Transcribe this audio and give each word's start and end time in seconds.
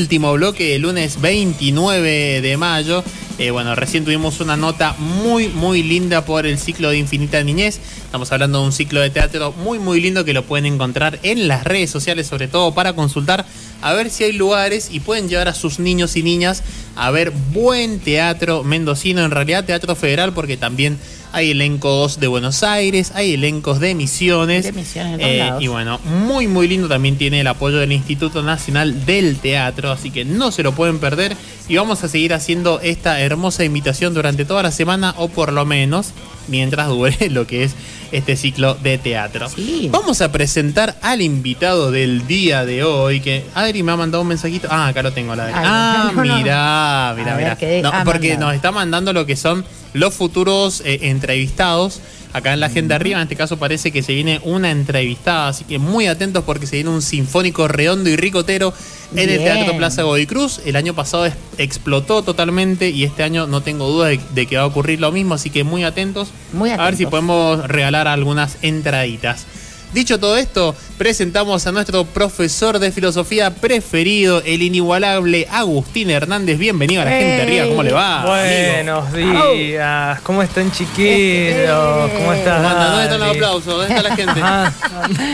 último 0.00 0.32
bloque 0.32 0.72
del 0.72 0.82
lunes 0.82 1.20
29 1.20 2.40
de 2.40 2.56
mayo. 2.56 3.04
Eh, 3.38 3.50
bueno, 3.50 3.74
recién 3.74 4.02
tuvimos 4.02 4.40
una 4.40 4.56
nota 4.56 4.94
muy, 4.98 5.48
muy 5.48 5.82
linda 5.82 6.24
por 6.24 6.46
el 6.46 6.58
ciclo 6.58 6.88
de 6.88 6.96
Infinita 6.96 7.42
Niñez. 7.44 7.78
Estamos 8.02 8.32
hablando 8.32 8.60
de 8.60 8.64
un 8.64 8.72
ciclo 8.72 9.02
de 9.02 9.10
teatro 9.10 9.52
muy, 9.52 9.78
muy 9.78 10.00
lindo 10.00 10.24
que 10.24 10.32
lo 10.32 10.42
pueden 10.42 10.64
encontrar 10.64 11.18
en 11.22 11.48
las 11.48 11.64
redes 11.64 11.90
sociales, 11.90 12.26
sobre 12.26 12.48
todo 12.48 12.72
para 12.72 12.94
consultar 12.94 13.44
a 13.82 13.92
ver 13.92 14.08
si 14.08 14.24
hay 14.24 14.32
lugares 14.32 14.88
y 14.90 15.00
pueden 15.00 15.28
llevar 15.28 15.48
a 15.48 15.54
sus 15.54 15.78
niños 15.78 16.16
y 16.16 16.22
niñas 16.22 16.62
a 16.96 17.10
ver 17.10 17.30
buen 17.52 18.00
teatro 18.00 18.64
mendocino, 18.64 19.22
en 19.22 19.30
realidad 19.30 19.66
teatro 19.66 19.94
federal, 19.96 20.32
porque 20.32 20.56
también 20.56 20.98
hay 21.32 21.50
elencos 21.52 22.18
de 22.20 22.26
Buenos 22.26 22.62
Aires, 22.62 23.12
hay 23.14 23.34
elencos 23.34 23.80
de 23.80 23.94
Misiones. 23.94 24.64
De 24.64 24.72
Misiones, 24.72 25.18
de 25.18 25.38
lados. 25.38 25.62
Y 25.62 25.68
bueno, 25.68 25.98
muy 26.26 26.46
muy 26.48 26.68
lindo 26.68 26.88
también 26.88 27.16
tiene 27.16 27.40
el 27.40 27.46
apoyo 27.46 27.78
del 27.78 27.92
Instituto 27.92 28.42
Nacional 28.42 29.04
del 29.06 29.36
Teatro, 29.38 29.90
así 29.92 30.10
que 30.10 30.24
no 30.24 30.50
se 30.52 30.62
lo 30.62 30.72
pueden 30.72 30.98
perder. 30.98 31.36
Y 31.68 31.76
vamos 31.76 32.02
a 32.02 32.08
seguir 32.08 32.34
haciendo 32.34 32.80
esta 32.80 33.20
hermosa 33.20 33.64
invitación 33.64 34.12
durante 34.14 34.44
toda 34.44 34.62
la 34.62 34.70
semana, 34.72 35.14
o 35.18 35.28
por 35.28 35.52
lo 35.52 35.64
menos 35.64 36.08
mientras 36.48 36.88
dure 36.88 37.16
lo 37.30 37.46
que 37.46 37.64
es 37.64 37.74
este 38.10 38.34
ciclo 38.36 38.74
de 38.74 38.98
teatro. 38.98 39.48
Sí. 39.48 39.88
Vamos 39.92 40.20
a 40.20 40.32
presentar 40.32 40.96
al 41.00 41.22
invitado 41.22 41.92
del 41.92 42.26
día 42.26 42.64
de 42.64 42.82
hoy, 42.82 43.20
que 43.20 43.44
Adri 43.54 43.84
me 43.84 43.92
ha 43.92 43.96
mandado 43.96 44.22
un 44.22 44.28
mensajito. 44.28 44.66
Ah, 44.68 44.88
acá 44.88 45.02
lo 45.04 45.12
tengo, 45.12 45.36
la 45.36 45.44
Adri. 45.44 45.54
Ay, 45.56 45.64
Ah, 45.64 46.10
no, 46.12 46.24
no. 46.24 46.36
mirá, 46.38 47.10
A 47.10 47.14
mirá, 47.14 47.34
ver, 47.36 47.44
mirá. 47.44 47.56
¿qué 47.56 47.80
No, 47.82 47.90
ha 47.90 48.02
porque 48.02 48.30
mandado? 48.30 48.48
nos 48.48 48.56
está 48.56 48.72
mandando 48.72 49.12
lo 49.12 49.26
que 49.26 49.36
son 49.36 49.64
los 49.92 50.14
futuros 50.14 50.82
eh, 50.84 51.00
entrevistados. 51.02 52.00
Acá 52.32 52.52
en 52.52 52.60
la 52.60 52.66
agenda 52.66 52.94
arriba, 52.94 53.16
en 53.18 53.24
este 53.24 53.34
caso 53.34 53.56
parece 53.56 53.90
que 53.90 54.04
se 54.04 54.14
viene 54.14 54.40
una 54.44 54.70
entrevistada, 54.70 55.48
así 55.48 55.64
que 55.64 55.80
muy 55.80 56.06
atentos 56.06 56.44
porque 56.44 56.68
se 56.68 56.76
viene 56.76 56.90
un 56.90 57.02
sinfónico 57.02 57.66
redondo 57.66 58.08
y 58.08 58.14
ricotero 58.14 58.72
en 59.16 59.28
el. 59.28 59.38
Teatro 59.38 59.76
Plaza 59.76 60.02
Godoy 60.04 60.26
Cruz. 60.26 60.60
El 60.64 60.76
año 60.76 60.94
pasado 60.94 61.26
es- 61.26 61.34
explotó 61.58 62.22
totalmente 62.22 62.88
y 62.90 63.02
este 63.02 63.24
año 63.24 63.48
no 63.48 63.62
tengo 63.62 63.88
duda 63.88 64.06
de, 64.06 64.20
de 64.32 64.46
que 64.46 64.56
va 64.56 64.62
a 64.62 64.66
ocurrir 64.66 65.00
lo 65.00 65.10
mismo, 65.10 65.34
así 65.34 65.50
que 65.50 65.64
muy 65.64 65.82
atentos. 65.82 66.28
Muy 66.52 66.70
A 66.70 66.76
ver 66.76 66.94
si 66.94 67.02
atentos. 67.02 67.10
podemos 67.10 67.66
regalar 67.66 68.06
algunas 68.06 68.58
entraditas. 68.62 69.44
Dicho 69.92 70.20
todo 70.20 70.36
esto, 70.36 70.76
presentamos 71.00 71.66
a 71.66 71.72
nuestro 71.72 72.04
profesor 72.04 72.78
de 72.78 72.92
filosofía 72.92 73.54
preferido, 73.54 74.42
el 74.44 74.60
inigualable 74.60 75.48
Agustín 75.50 76.10
Hernández. 76.10 76.58
Bienvenido 76.58 77.00
a 77.00 77.06
la 77.06 77.10
gente 77.12 77.40
arriba, 77.40 77.66
¿cómo 77.68 77.82
le 77.82 77.90
va? 77.90 78.16
amigo? 78.20 78.28
Buenos 78.34 79.12
días, 79.14 80.20
¿cómo 80.20 80.42
están 80.42 80.70
chiquitos? 80.70 82.10
¿Cómo 82.10 82.34
estás? 82.34 82.56
¿Cómo 82.58 82.68
anda? 82.68 82.84
¿Dónde 82.90 83.04
están 83.04 83.20
los 83.20 83.30
aplausos? 83.30 83.64
¿Dónde 83.64 83.86
está 83.94 84.02
la 84.02 84.14
gente? 84.14 84.40
Ah, 84.42 84.70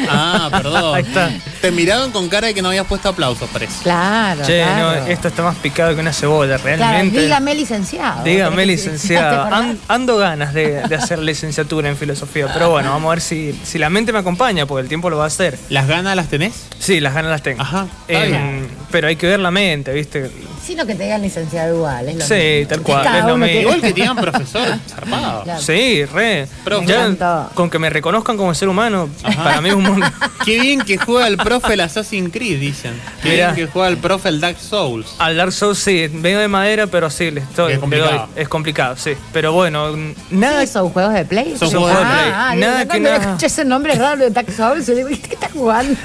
Ah, 0.08 0.48
perdón. 0.52 0.94
Ahí 0.94 1.02
está. 1.02 1.30
Te 1.60 1.72
miraron 1.72 2.12
con 2.12 2.28
cara 2.28 2.46
de 2.46 2.54
que 2.54 2.62
no 2.62 2.68
habías 2.68 2.86
puesto 2.86 3.08
aplausos, 3.08 3.48
parece. 3.52 3.82
Claro. 3.82 4.42
che, 4.46 4.62
claro. 4.62 5.00
no, 5.00 5.06
esto 5.08 5.28
está 5.28 5.42
más 5.42 5.56
picado 5.56 5.94
que 5.94 6.00
una 6.00 6.12
cebolla, 6.12 6.58
Claro, 6.58 6.76
realmente. 6.78 7.22
dígame 7.22 7.54
licenciado. 7.56 8.22
Dígame, 8.22 8.66
licenciado. 8.66 9.48
Ando 9.88 10.16
ganas 10.18 10.54
de, 10.54 10.82
de 10.82 10.94
hacer 10.94 11.18
licenciatura 11.18 11.88
en 11.88 11.96
filosofía, 11.96 12.48
pero 12.52 12.70
bueno, 12.70 12.90
vamos 12.90 13.08
a 13.08 13.10
ver 13.10 13.20
si, 13.20 13.58
si 13.64 13.78
la 13.78 13.90
mente 13.90 14.12
me 14.12 14.20
acompaña, 14.20 14.64
porque 14.66 14.82
el 14.82 14.88
tiempo 14.88 15.10
lo 15.10 15.16
va 15.18 15.24
a 15.24 15.26
hacer. 15.26 15.55
¿Las 15.70 15.88
ganas 15.88 16.14
las 16.16 16.28
tenés? 16.28 16.66
Sí, 16.78 17.00
las 17.00 17.14
ganas 17.14 17.30
las 17.30 17.42
tengo. 17.42 17.60
Ajá, 17.62 17.86
Em, 18.08 18.66
pero 18.90 19.08
hay 19.08 19.16
que 19.16 19.26
ver 19.26 19.40
la 19.40 19.50
mente, 19.50 19.92
¿viste? 19.92 20.30
Sino 20.66 20.84
que 20.84 20.94
te 20.96 21.04
digan 21.04 21.22
licenciado 21.22 21.76
igual. 21.76 22.08
Es 22.08 22.16
lo 22.16 22.24
Sí, 22.26 22.34
mismo. 22.34 22.68
tal 22.68 22.80
cual, 22.82 23.16
es 23.18 23.24
lo 23.24 23.36
mismo. 23.36 23.60
Igual 23.60 23.80
que 23.80 23.88
te 23.92 24.00
digan 24.00 24.16
profesor, 24.20 24.68
zarpado. 24.88 25.42
Claro. 25.44 25.60
Sí, 25.62 26.04
re. 26.06 26.48
Me 26.80 26.86
Ya, 26.86 27.48
con 27.54 27.70
que 27.70 27.78
me 27.78 27.88
reconozcan 27.88 28.36
como 28.36 28.52
ser 28.54 28.68
humano, 28.68 29.08
Ajá. 29.22 29.44
para 29.44 29.60
mí 29.60 29.68
es 29.68 29.74
un 29.76 29.84
mundo. 29.84 30.06
Qué 30.44 30.60
bien 30.60 30.80
que 30.80 30.98
juega 30.98 31.28
el 31.28 31.36
profe 31.36 31.74
el 31.74 31.80
Assassin's 31.80 32.32
Creed, 32.32 32.58
dicen. 32.58 33.00
Qué 33.22 33.30
Mirá. 33.30 33.52
bien 33.52 33.66
que 33.66 33.72
juega 33.72 33.88
el 33.88 33.96
profe 33.98 34.28
el 34.28 34.40
Dark 34.40 34.58
Souls. 34.58 35.06
Al 35.18 35.36
Dark 35.36 35.52
Souls 35.52 35.78
sí, 35.78 36.08
medio 36.12 36.40
de 36.40 36.48
madera, 36.48 36.86
pero 36.88 37.10
sí, 37.10 37.30
le 37.30 37.40
estoy. 37.42 37.72
Es 37.72 37.76
le 37.76 37.80
complicado. 37.80 38.10
doy. 38.12 38.42
Es 38.42 38.48
complicado, 38.48 38.96
sí. 38.96 39.12
Pero 39.32 39.52
bueno, 39.52 39.94
nada. 40.30 40.60
¿Qué 40.60 40.66
son 40.66 40.88
juegos 40.90 41.14
de 41.14 41.24
play? 41.24 41.56
Son 41.56 41.68
Sí. 41.68 41.74
juegos 41.76 41.90
de 41.90 41.96
play. 42.04 42.30
ah, 42.34 42.54
Nada 42.56 42.72
digo, 42.78 42.78
que 42.80 42.86
cuando 42.88 43.10
nada. 43.10 43.22
escuché 43.24 43.46
ese 43.46 43.64
nombre 43.64 43.94
raro 43.94 44.16
de 44.18 44.30
Dark 44.30 44.50
Souls, 44.50 44.86
yo 44.86 44.94
digo, 44.94 45.08
¿qué 45.08 45.34
estás 45.34 45.52
jugando? 45.52 45.96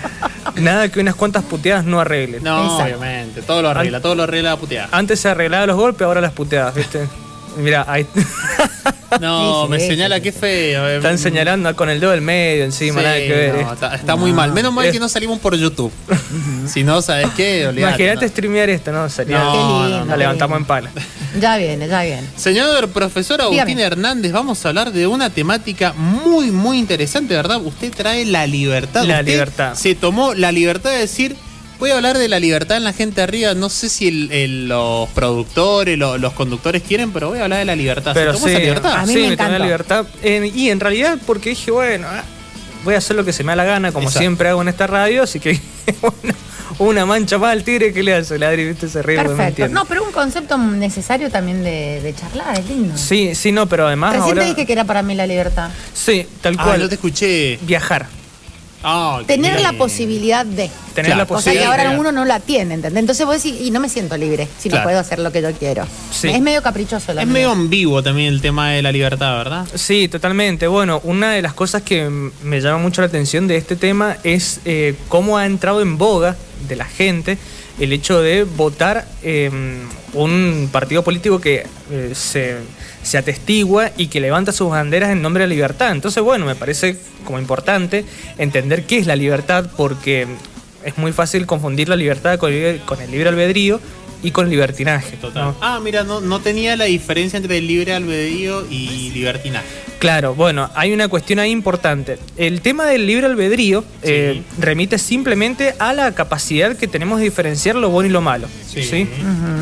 Nada 0.56 0.90
que 0.90 1.00
unas 1.00 1.16
cuantas 1.16 1.44
puteadas 1.44 1.86
no 1.86 2.00
arreglen. 2.00 2.44
No, 2.44 2.64
Exacto. 2.64 2.84
obviamente. 2.84 3.42
Todo 3.42 3.62
lo 3.62 3.70
arregla, 3.70 4.02
todo 4.02 4.16
lo 4.16 4.24
arregla 4.24 4.52
la 4.52 4.58
puteada. 4.58 4.90
Antes 4.92 5.20
se 5.20 5.30
arreglaba 5.30 5.66
los 5.66 5.76
golpes, 5.78 6.06
ahora 6.06 6.22
las 6.22 6.32
puteadas, 6.34 6.74
¿viste? 6.76 7.08
Mira, 7.58 7.84
ahí 7.88 8.06
No, 9.20 9.68
me 9.68 9.78
sí, 9.80 9.88
señala 9.88 10.16
sí, 10.18 10.22
qué 10.22 10.32
feo. 10.32 10.88
eh. 10.88 10.96
están 10.98 11.18
señalando 11.18 11.76
con 11.76 11.90
el 11.90 12.00
dedo 12.00 12.12
del 12.12 12.22
medio 12.22 12.64
encima, 12.64 13.00
Sí, 13.02 13.06
nada 13.06 13.18
que 13.18 13.28
ver. 13.30 13.56
no, 13.66 13.74
está, 13.94 14.16
muy 14.16 14.32
mal. 14.32 14.54
Menos 14.54 14.72
mal 14.74 14.86
Es- 14.86 14.94
que 14.94 15.00
no 15.02 15.10
salimos 15.10 15.38
por 15.40 15.56
YouTube. 15.58 15.92
si 16.68 16.84
no, 16.86 17.02
¿sabes 17.02 17.28
qué? 17.36 17.68
Olvidate, 17.68 17.82
Imagínate 18.04 18.26
no. 18.26 18.32
streamear 18.32 18.70
esto, 18.70 18.92
¿no? 18.94 19.10
Sería. 19.10 19.44
La 20.08 20.16
levantamos 20.16 20.58
en 20.60 20.66
pala. 20.66 20.92
Ya 21.40 21.58
viene, 21.58 21.88
ya 21.88 22.02
viene. 22.04 22.28
Señor 22.36 22.90
profesor 22.90 23.42
Agustín 23.42 23.66
Dígame. 23.66 23.84
Hernández, 23.84 24.32
vamos 24.32 24.66
a 24.66 24.70
hablar 24.70 24.92
de 24.92 25.08
una 25.08 25.30
temática 25.30 25.94
muy, 25.94 26.52
muy 26.52 26.78
interesante, 26.78 27.36
¿verdad? 27.36 27.62
Usted 27.64 27.92
trae 27.96 28.26
la 28.26 28.46
libertad. 28.48 29.04
La 29.06 29.20
Usted 29.20 29.32
libertad. 29.32 29.76
Se 29.76 29.96
tomó 29.96 30.34
la 30.34 30.52
libertad 30.52 30.92
de 30.92 30.98
decir, 30.98 31.36
voy 31.80 31.92
a 31.92 31.96
hablar 31.96 32.18
de 32.18 32.28
la 32.28 32.40
libertad 32.40 32.78
en 32.78 32.84
la 32.84 32.92
gente 32.94 33.22
arriba. 33.22 33.54
No 33.54 33.70
sé 33.70 33.88
si 33.90 34.08
el- 34.10 34.32
el- 34.32 34.68
los 34.68 35.10
productores, 35.12 35.98
lo- 35.98 36.18
los 36.18 36.34
conductores 36.34 36.84
quieren, 36.84 37.12
pero 37.14 37.30
voy 37.30 37.40
a 37.40 37.44
hablar 37.44 37.60
de 37.60 37.66
la 37.66 37.76
libertad. 37.76 38.12
Pero 38.14 38.34
¿Se 38.34 38.38
tomó 38.40 38.48
sí, 38.48 38.54
esa 38.54 38.60
libertad? 38.62 38.94
A 38.98 39.06
mí 39.06 39.14
sí, 39.14 39.20
me 39.22 39.30
me 39.30 39.38
tomé 39.38 39.60
la 39.60 39.66
libertad. 39.66 40.06
Eh, 40.24 40.52
y 40.54 40.70
en 40.70 40.80
realidad, 40.82 41.18
porque 41.26 41.52
dije, 41.52 41.72
bueno, 41.72 42.08
ah, 42.10 42.24
voy 42.84 42.96
a 42.96 42.98
hacer 42.98 43.16
lo 43.16 43.24
que 43.24 43.32
se 43.32 43.44
me 43.46 43.54
da 43.54 43.56
la 43.56 43.64
gana, 43.64 43.92
como 43.94 44.08
Exacto. 44.08 44.20
siempre 44.20 44.50
hago 44.50 44.62
en 44.62 44.68
esta 44.68 44.86
radio, 44.88 45.24
así 45.24 45.40
que 45.40 45.60
bueno, 46.02 46.36
una 46.80 47.06
mancha 47.06 47.38
más 47.38 47.52
al 47.52 47.64
tigre 47.64 47.94
que 47.94 48.04
le 48.04 48.14
hace, 48.16 48.38
la 48.40 48.50
Adri, 48.50 48.66
¿viste? 48.68 48.88
Se 48.88 49.02
ríe 49.02 49.22
Perfecto. 49.22 49.68
No, 49.70 49.86
pero 49.86 50.04
un 50.04 50.12
concepto 50.12 50.58
necesario 50.58 51.30
también 51.30 51.64
de, 51.64 52.00
de 52.02 52.16
charlar, 52.16 52.58
es 52.60 52.68
lindo. 52.70 52.98
Sí, 52.98 53.36
sí, 53.36 53.52
no, 53.52 53.68
pero 53.68 53.88
además 53.88 54.14
Recién 54.16 54.30
ahora... 54.30 54.42
te 54.44 54.48
dije 54.50 54.66
que 54.66 54.74
era 54.74 54.84
para 54.86 55.02
mí 55.04 55.16
la 55.16 55.28
libertad. 55.28 55.70
Sí, 55.94 56.28
tal 56.42 56.56
Ah, 56.60 56.64
cual. 56.64 56.80
no 56.82 56.90
te 56.90 56.96
escuché. 56.96 57.58
Viajar. 57.62 58.08
Ah, 58.84 59.22
Tener 59.28 59.62
la 59.62 59.74
posibilidad 59.74 60.46
de. 60.46 60.70
Tener 60.96 61.12
Claro. 61.14 61.18
la 61.30 61.36
O 61.38 61.42
sea 61.42 61.54
que 61.54 61.60
posibilidad. 61.60 61.86
ahora 61.88 62.00
uno 62.00 62.12
no 62.12 62.26
la 62.26 62.40
tiene, 62.40 62.74
¿entendés? 62.74 63.00
Entonces 63.00 63.26
vos 63.26 63.36
decís, 63.42 63.62
y 63.62 63.72
no 63.72 63.80
me 63.80 63.88
siento 63.90 64.18
libre 64.18 64.48
si 64.60 64.70
Claro. 64.70 64.84
no 64.84 64.88
puedo 64.88 65.00
hacer 65.00 65.20
lo 65.20 65.32
que 65.32 65.42
yo 65.42 65.52
quiero. 65.54 65.86
Sí. 66.12 66.30
Es 66.30 66.42
medio 66.42 66.62
caprichoso 66.64 67.14
lo 67.14 67.22
Es 67.22 67.28
mío. 67.28 67.34
medio 67.34 67.52
ambiguo 67.52 68.02
también 68.04 68.28
el 68.34 68.42
tema 68.42 68.72
de 68.72 68.82
la 68.82 68.92
libertad, 68.92 69.38
¿verdad? 69.38 69.68
Sí, 69.76 70.08
totalmente. 70.08 70.68
Bueno, 70.68 71.00
una 71.04 71.32
de 71.32 71.42
las 71.42 71.54
cosas 71.54 71.82
que 71.84 72.10
me 72.44 72.60
llama 72.60 72.80
mucho 72.80 73.02
la 73.02 73.08
atención 73.08 73.48
de 73.48 73.58
este 73.58 73.76
tema 73.76 74.18
es 74.24 74.60
eh, 74.66 74.96
cómo 75.08 75.38
ha 75.38 75.46
entrado 75.46 75.82
en 75.82 75.98
boga 75.98 76.36
de 76.68 76.76
la 76.76 76.86
gente 76.86 77.38
el 77.80 77.94
hecho 77.94 78.22
de 78.22 78.44
votar 78.44 79.08
eh, 79.24 79.50
un 80.14 80.70
partido 80.72 81.04
político 81.04 81.40
que 81.40 81.66
eh, 81.92 82.12
se, 82.14 82.58
se 83.04 83.18
atestigua 83.18 83.92
y 83.98 84.08
que 84.08 84.20
levanta 84.20 84.52
sus 84.52 84.70
banderas 84.70 85.10
en 85.12 85.22
nombre 85.22 85.44
de 85.44 85.50
la 85.50 85.56
libertad. 85.56 85.92
Entonces, 85.92 86.24
bueno, 86.24 86.46
me 86.46 86.56
parece 86.56 86.98
como 87.26 87.40
importante 87.40 88.06
entender 88.38 88.86
qué 88.86 88.98
es 88.98 89.08
la 89.08 89.16
libertad 89.16 89.70
porque 89.76 90.28
es 90.84 90.98
muy 90.98 91.12
fácil 91.12 91.46
confundir 91.46 91.90
la 91.90 91.96
libertad 91.96 92.40
con 92.40 92.52
el, 92.52 92.80
con 92.82 93.02
el 93.02 93.12
libre 93.12 93.30
albedrío 93.30 93.80
y 94.24 94.32
con 94.32 94.50
libertinaje. 94.50 95.18
Total. 95.18 95.46
¿no? 95.46 95.56
Ah, 95.62 95.80
mira, 95.82 96.04
no, 96.04 96.22
no 96.22 96.40
tenía 96.40 96.76
la 96.76 96.86
diferencia 96.86 97.38
entre 97.38 97.58
el 97.58 97.68
libre 97.68 97.94
albedrío 97.94 98.66
y 98.70 99.10
libertinaje. 99.12 99.66
Claro, 100.00 100.34
bueno, 100.34 100.68
hay 100.74 100.94
una 100.94 101.08
cuestión 101.10 101.38
ahí 101.38 101.52
importante. 101.52 102.18
El 102.36 102.62
tema 102.62 102.86
del 102.86 103.06
libre 103.06 103.28
albedrío 103.28 103.84
eh, 104.02 104.42
remite 104.58 104.98
simplemente 104.98 105.76
a 105.78 105.94
la 105.94 106.14
capacidad 106.16 106.76
que 106.76 106.88
tenemos 106.88 107.20
de 107.20 107.26
diferenciar 107.26 107.76
lo 107.76 107.90
bueno 107.92 108.10
y 108.10 108.12
lo 108.12 108.22
malo. 108.22 108.48
Sí. 108.68 108.82
¿sí? 108.82 109.08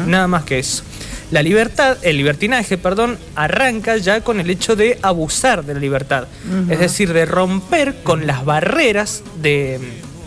Nada 0.08 0.28
más 0.28 0.46
que 0.46 0.60
eso. 0.60 0.84
La 1.32 1.44
libertad, 1.44 1.98
el 2.02 2.18
libertinaje, 2.18 2.78
perdón, 2.78 3.18
arranca 3.36 3.98
ya 3.98 4.22
con 4.22 4.40
el 4.40 4.50
hecho 4.50 4.76
de 4.76 4.98
abusar 5.02 5.64
de 5.64 5.76
la 5.76 5.80
libertad. 5.80 6.28
Es 6.70 6.80
decir, 6.80 7.14
de 7.14 7.26
romper 7.26 8.02
con 8.04 8.26
las 8.26 8.46
barreras 8.46 9.24
de, 9.42 9.80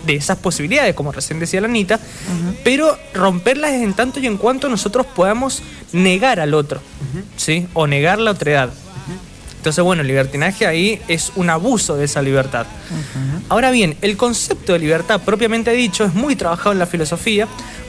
de 0.06 0.14
esas 0.14 0.38
posibilidades, 0.38 0.94
como 0.94 1.12
recién 1.12 1.38
decía 1.38 1.60
la 1.60 1.66
Anita, 1.66 1.98
pero 2.64 2.96
romperlas 3.14 3.72
en 3.72 3.94
tanto 3.94 4.20
y 4.20 4.26
en 4.26 4.36
cuanto 4.36 4.68
nosotros 4.68 5.06
podamos 5.06 5.62
negar 5.92 6.40
al 6.40 6.54
otro, 6.54 6.80
¿sí? 7.36 7.66
O 7.74 7.86
negar 7.86 8.18
la 8.18 8.30
otredad. 8.32 8.70
Entonces, 9.56 9.84
bueno, 9.84 10.02
el 10.02 10.08
libertinaje 10.08 10.66
ahí 10.66 11.00
es 11.06 11.30
un 11.36 11.48
abuso 11.48 11.96
de 11.96 12.06
esa 12.06 12.20
libertad. 12.20 12.66
Ahora 13.48 13.70
bien, 13.70 13.96
el 14.02 14.16
concepto 14.16 14.72
de 14.72 14.80
libertad 14.80 15.20
propiamente 15.20 15.70
dicho 15.72 16.04
es 16.04 16.14
muy 16.14 16.34
trabajado 16.34 16.72
en 16.72 16.80
la 16.80 16.86
filosofía 16.86 17.46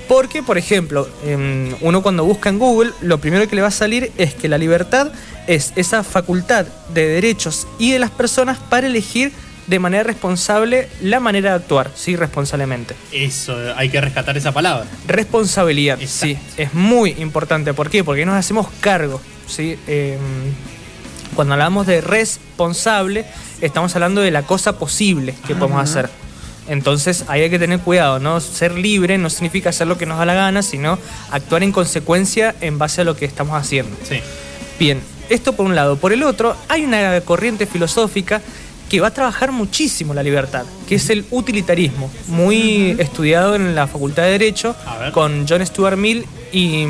porque, 0.08 0.44
por 0.44 0.58
ejemplo, 0.58 1.08
em, 1.26 1.74
uno 1.82 2.02
cuando 2.02 2.24
busca 2.26 2.50
en 2.50 2.60
Google, 2.60 2.92
lo 3.02 3.20
primero 3.20 3.48
que 3.48 3.56
le 3.56 3.62
va 3.62 3.70
a 3.70 3.72
salir 3.72 4.12
es 4.18 4.34
que 4.34 4.48
la 4.48 4.58
libertad 4.58 5.12
es 5.48 5.74
esa 5.76 6.04
facultad 6.04 6.66
de 6.94 7.08
derechos 7.08 7.68
y 7.80 7.92
de 7.92 8.00
las 8.00 8.12
personas 8.12 8.58
para 8.58 8.88
elegir 8.88 9.32
de 9.68 9.80
manera 9.80 10.04
responsable 10.04 10.90
la 11.02 11.20
manera 11.20 11.52
de 11.52 11.56
actuar, 11.56 11.92
sí, 11.96 12.16
responsablemente. 12.16 12.96
Eso, 13.12 13.56
hay 13.76 13.90
que 13.90 14.02
rescatar 14.02 14.38
esa 14.38 14.52
palabra. 14.52 14.86
Responsabilidad, 15.08 16.00
sí, 16.06 16.38
es 16.58 16.74
muy 16.74 17.12
importante. 17.20 17.74
¿Por 17.74 17.90
qué? 17.90 18.04
Porque 18.04 18.26
nos 18.26 18.36
hacemos 18.36 18.68
cargo, 18.82 19.22
¿sí? 19.48 19.78
Eh, 19.88 20.18
cuando 21.36 21.54
hablamos 21.54 21.88
de 21.88 22.02
responsable, 22.02 23.26
estamos 23.62 23.96
hablando 23.96 24.22
de 24.22 24.32
la 24.32 24.44
cosa 24.44 24.78
posible 24.78 25.34
que 25.48 25.56
podemos 25.56 25.82
hacer. 25.82 26.10
Entonces 26.68 27.26
ahí 27.28 27.42
hay 27.42 27.50
que 27.50 27.60
tener 27.60 27.80
cuidado, 27.80 28.20
¿no? 28.20 28.40
Ser 28.40 28.74
libre 28.74 29.18
no 29.18 29.30
significa 29.30 29.70
hacer 29.70 29.88
lo 29.88 29.98
que 29.98 30.06
nos 30.06 30.18
da 30.18 30.26
la 30.26 30.34
gana, 30.34 30.62
sino 30.62 30.98
actuar 31.32 31.64
en 31.64 31.72
consecuencia 31.72 32.56
en 32.62 32.78
base 32.78 33.02
a 33.02 33.04
lo 33.04 33.16
que 33.16 33.26
estamos 33.26 33.56
haciendo. 33.60 33.96
Sí. 34.08 34.20
Bien, 34.80 35.02
esto 35.30 35.54
por 35.54 35.66
un 35.66 35.76
lado. 35.76 35.98
Por 35.98 36.14
el 36.14 36.24
otro, 36.24 36.56
hay 36.70 36.86
una 36.86 37.20
corriente 37.22 37.66
filosófica 37.66 38.42
que 38.90 39.00
va 39.00 39.08
a 39.08 39.12
trabajar 39.12 39.52
muchísimo 39.52 40.14
la 40.14 40.22
libertad, 40.24 40.66
que 40.88 40.96
es 40.96 41.10
el 41.10 41.26
utilitarismo, 41.32 42.12
muy 42.28 42.96
estudiado 43.00 43.56
en 43.56 43.74
la 43.76 43.88
Facultad 43.88 44.24
de 44.24 44.32
Derecho 44.32 44.76
con 45.14 45.48
John 45.48 45.66
Stuart 45.66 45.98
Mill 45.98 46.26
y, 46.52 46.86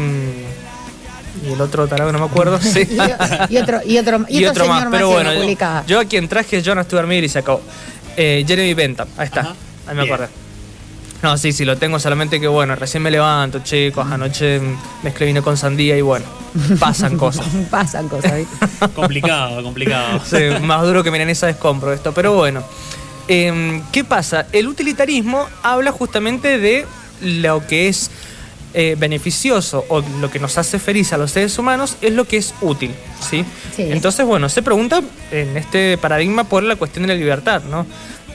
y 1.45 1.51
el 1.53 1.61
otro 1.61 1.87
tarado 1.87 2.11
no 2.11 2.19
me 2.19 2.25
acuerdo. 2.25 2.59
sí. 2.61 2.87
y, 2.89 3.53
y 3.53 3.57
otro, 3.57 3.79
y 3.85 3.97
otro, 3.97 4.25
y 4.27 4.39
y 4.39 4.45
otro 4.45 4.65
otro 4.65 4.73
más, 4.73 4.87
pero 4.91 5.09
bueno, 5.09 5.33
yo, 5.33 5.83
yo 5.87 5.99
a 6.01 6.05
quien 6.05 6.27
traje 6.27 6.57
es 6.57 6.63
John 6.67 6.83
Stuart 6.83 7.07
Mill 7.07 7.23
y 7.23 7.29
se 7.29 7.39
acabó. 7.39 7.61
Eh, 8.17 8.43
Jeremy 8.47 8.73
Bentham, 8.73 9.07
ahí 9.17 9.25
está, 9.25 9.41
Ajá. 9.41 9.55
ahí 9.87 9.95
me 9.95 10.03
Bien. 10.03 10.13
acordé. 10.13 10.29
No, 11.21 11.37
sí, 11.37 11.53
sí, 11.53 11.63
lo 11.63 11.77
tengo, 11.77 11.99
solamente 11.99 12.39
que 12.41 12.47
bueno, 12.49 12.75
recién 12.75 13.01
me 13.01 13.09
levanto, 13.09 13.59
chicos, 13.59 14.05
anoche 14.11 14.59
mezclé 15.03 15.25
vino 15.27 15.41
con 15.41 15.55
sandía 15.55 15.97
y 15.97 16.01
bueno, 16.01 16.25
pasan 16.79 17.17
cosas. 17.17 17.45
Pasan 17.71 18.09
cosas, 18.09 18.33
¿viste? 18.35 18.89
Complicado, 18.93 19.63
complicado. 19.63 20.19
Sí, 20.25 20.37
más 20.61 20.81
duro 20.83 21.01
que 21.01 21.11
milanesa 21.11 21.47
descompro 21.47 21.93
esto. 21.93 22.11
Pero 22.13 22.33
bueno, 22.33 22.61
em, 23.29 23.81
¿qué 23.93 24.03
pasa? 24.03 24.47
El 24.51 24.67
utilitarismo 24.67 25.47
habla 25.63 25.93
justamente 25.93 26.57
de 26.59 26.85
lo 27.21 27.65
que 27.67 27.87
es 27.87 28.11
eh, 28.73 28.95
beneficioso 28.97 29.85
o 29.89 30.01
lo 30.19 30.31
que 30.31 30.39
nos 30.39 30.57
hace 30.57 30.79
feliz 30.79 31.13
a 31.13 31.17
los 31.17 31.31
seres 31.31 31.57
humanos 31.57 31.97
es 32.01 32.11
lo 32.13 32.25
que 32.25 32.37
es 32.37 32.53
útil, 32.61 32.91
¿sí? 33.19 33.45
Sí. 33.75 33.83
Entonces, 33.89 34.25
bueno, 34.25 34.49
se 34.49 34.63
pregunta 34.63 35.01
en 35.31 35.57
este 35.57 35.97
paradigma 35.97 36.43
por 36.45 36.63
la 36.63 36.75
cuestión 36.75 37.03
de 37.03 37.13
la 37.13 37.19
libertad, 37.19 37.63
¿no? 37.69 37.85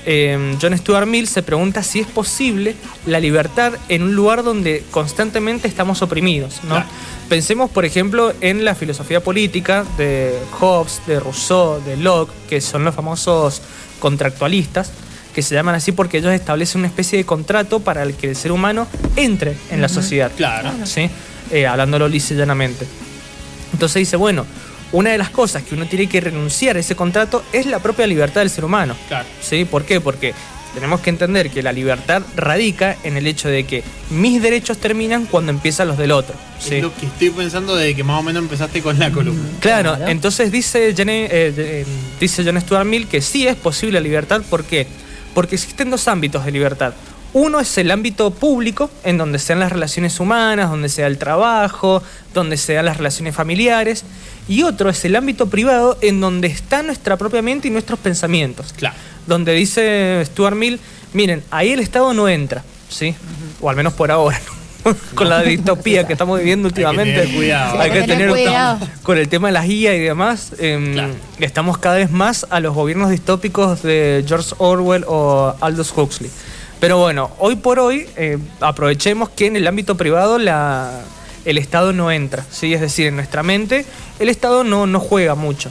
Em, 0.07 0.57
John 0.61 0.77
Stuart 0.79 1.07
Mill 1.07 1.27
se 1.29 1.43
pregunta 1.43 1.83
si 1.83 2.01
es 2.01 2.07
posible 2.07 2.77
la 3.05 3.21
libertad 3.21 3.75
en 3.89 4.03
un 4.03 4.15
lugar 4.15 4.43
donde 4.43 4.85
constantemente 4.91 5.69
estamos 5.69 6.03
oprimidos, 6.03 6.61
¿no? 6.63 6.77
Claro. 6.77 6.87
Pensemos, 7.29 7.69
por 7.71 7.85
ejemplo, 7.85 8.33
en 8.41 8.65
la 8.65 8.75
filosofía 8.75 9.23
política 9.23 9.85
de 9.99 10.35
Hobbes, 10.59 11.03
de 11.07 11.21
Rousseau, 11.21 11.83
de 11.85 11.97
Locke, 11.99 12.33
que 12.49 12.61
son 12.61 12.85
los 12.85 12.95
famosos 12.95 13.61
contractualistas, 13.99 14.93
que 15.39 15.43
se 15.43 15.55
llaman 15.55 15.77
así 15.77 15.93
porque 15.93 16.19
ellos 16.19 16.33
establecen 16.33 16.81
una 16.81 16.89
especie 16.89 17.17
de 17.17 17.25
contrato 17.25 17.79
para 17.79 18.03
el 18.03 18.15
que 18.15 18.31
el 18.31 18.35
ser 18.35 18.51
humano 18.51 18.89
entre 19.15 19.55
en 19.71 19.81
la 19.81 19.89
sociedad. 19.89 20.33
Claro. 20.37 20.73
¿sí? 20.85 21.09
Eh, 21.53 21.65
hablándolo 21.65 22.09
lisa 22.09 22.35
y 22.35 22.37
llanamente. 22.39 22.85
Entonces 23.73 24.01
dice, 24.01 24.17
bueno, 24.17 24.45
una 24.91 25.11
de 25.11 25.19
las 25.19 25.31
cosas 25.31 25.63
que 25.63 25.77
uno 25.77 25.87
tiene 25.87 26.09
que 26.09 26.21
renunciar 26.21 26.75
a 26.77 26.81
ese 26.81 26.97
contrato 26.97 27.45
es 27.53 27.67
la 27.67 27.79
propia 27.79 28.09
libertad 28.09 28.41
del 28.41 28.51
ser 28.51 28.65
humano. 28.65 28.97
Claro. 29.07 29.29
¿Sí? 29.41 29.65
¿Por 29.65 29.85
qué? 29.85 30.01
Porque 30.01 30.35
tenemos 30.75 30.99
que 31.03 31.11
entender 31.11 31.51
que 31.51 31.63
la 31.63 31.71
libertad 31.73 32.21
radica 32.35 32.97
en 33.05 33.17
el 33.17 33.29
hecho 33.29 33.49
de 33.49 33.63
que 33.65 33.85
mis 34.11 34.43
derechos 34.43 34.79
terminan 34.79 35.27
cuando 35.27 35.53
empiezan 35.53 35.87
los 35.87 35.99
del 35.99 36.11
otro. 36.11 36.35
¿sí? 36.59 36.75
Es 36.77 36.83
lo 36.83 36.93
que 36.97 37.07
estoy 37.07 37.31
pensando 37.31 37.77
de 37.77 37.95
que 37.95 38.03
más 38.03 38.19
o 38.19 38.25
menos 38.25 38.43
empezaste 38.43 38.83
con 38.83 38.99
la 38.99 39.13
columna. 39.13 39.49
Claro, 39.61 39.95
Claro. 39.95 40.11
entonces 40.11 40.51
dice, 40.51 40.89
eh, 40.89 40.95
de- 40.95 41.81
eh, 41.83 41.87
dice 42.19 42.43
John 42.45 42.61
Stuart 42.61 42.85
Mill 42.87 43.07
que 43.07 43.21
sí 43.23 43.47
es 43.47 43.55
posible 43.55 43.93
la 44.01 44.01
libertad. 44.01 44.43
¿Por 44.51 44.65
qué? 44.65 44.89
Porque 45.35 45.57
existen 45.57 45.91
dos 45.91 46.09
ámbitos 46.09 46.45
de 46.45 46.53
libertad. 46.53 46.95
Uno 47.35 47.61
es 47.61 47.77
el 47.77 47.91
ámbito 47.91 48.31
público, 48.31 48.91
en 49.05 49.19
donde 49.19 49.39
sean 49.39 49.61
las 49.61 49.71
relaciones 49.71 50.19
humanas, 50.19 50.71
donde 50.71 50.89
sea 50.89 51.07
el 51.07 51.19
trabajo, 51.19 52.03
donde 52.33 52.57
sean 52.57 52.87
las 52.87 52.97
relaciones 52.97 53.35
familiares. 53.35 54.05
Y 54.49 54.63
otro 54.63 54.89
es 54.89 55.05
el 55.05 55.15
ámbito 55.15 55.49
privado, 55.49 55.99
en 56.01 56.21
donde 56.21 56.49
está 56.49 56.83
nuestra 56.83 57.17
propia 57.19 57.43
mente 57.43 57.69
y 57.69 57.71
nuestros 57.71 57.99
pensamientos. 57.99 58.73
Claro. 58.73 58.97
Donde 59.27 59.53
dice 59.53 60.23
Stuart 60.25 60.57
Mill, 60.57 60.81
miren, 61.13 61.43
ahí 61.51 61.73
el 61.73 61.81
Estado 61.81 62.15
no 62.15 62.29
entra, 62.29 62.65
¿sí? 62.89 63.15
O 63.61 63.69
al 63.69 63.77
menos 63.77 63.93
por 63.93 64.11
ahora, 64.11 64.41
¿no? 64.47 64.58
Con 65.15 65.29
la 65.29 65.43
distopía 65.43 66.07
que 66.07 66.13
estamos 66.15 66.39
viviendo 66.39 66.69
Hay 66.69 66.73
que 66.73 66.81
últimamente. 66.81 67.21
tener 67.21 67.35
cuidado. 67.37 67.81
Hay 67.81 67.91
que 67.91 68.03
tener 68.03 68.31
cuidado. 68.31 68.79
con 69.03 69.19
el 69.19 69.29
tema 69.29 69.49
de 69.49 69.53
las 69.53 69.67
guías 69.67 69.95
y 69.95 70.01
demás, 70.01 70.53
em, 70.59 70.93
Claro. 70.93 71.15
estamos 71.41 71.79
cada 71.79 71.97
vez 71.97 72.11
más 72.11 72.47
a 72.51 72.61
los 72.61 72.75
gobiernos 72.75 73.11
distópicos 73.11 73.83
de 73.83 74.25
George 74.27 74.55
Orwell 74.59 75.05
o 75.07 75.55
Aldous 75.61 75.93
Huxley. 75.97 76.31
Pero 76.81 76.99
bueno, 76.99 77.31
hoy 77.39 77.57
por 77.57 77.79
hoy 77.81 78.07
eh, 78.17 78.39
aprovechemos 78.61 79.29
que 79.31 79.47
en 79.47 79.57
el 79.57 79.67
ámbito 79.67 79.97
privado 79.97 80.39
la, 80.39 81.01
el 81.45 81.59
Estado 81.59 81.93
no 81.93 82.11
entra, 82.13 82.45
¿sí? 82.51 82.73
es 82.73 82.81
decir, 82.81 83.07
en 83.09 83.17
nuestra 83.17 83.43
mente 83.43 83.85
el 84.21 84.29
Estado 84.29 84.63
no, 84.65 84.87
no 84.87 85.01
juega 85.01 85.35
mucho. 85.35 85.71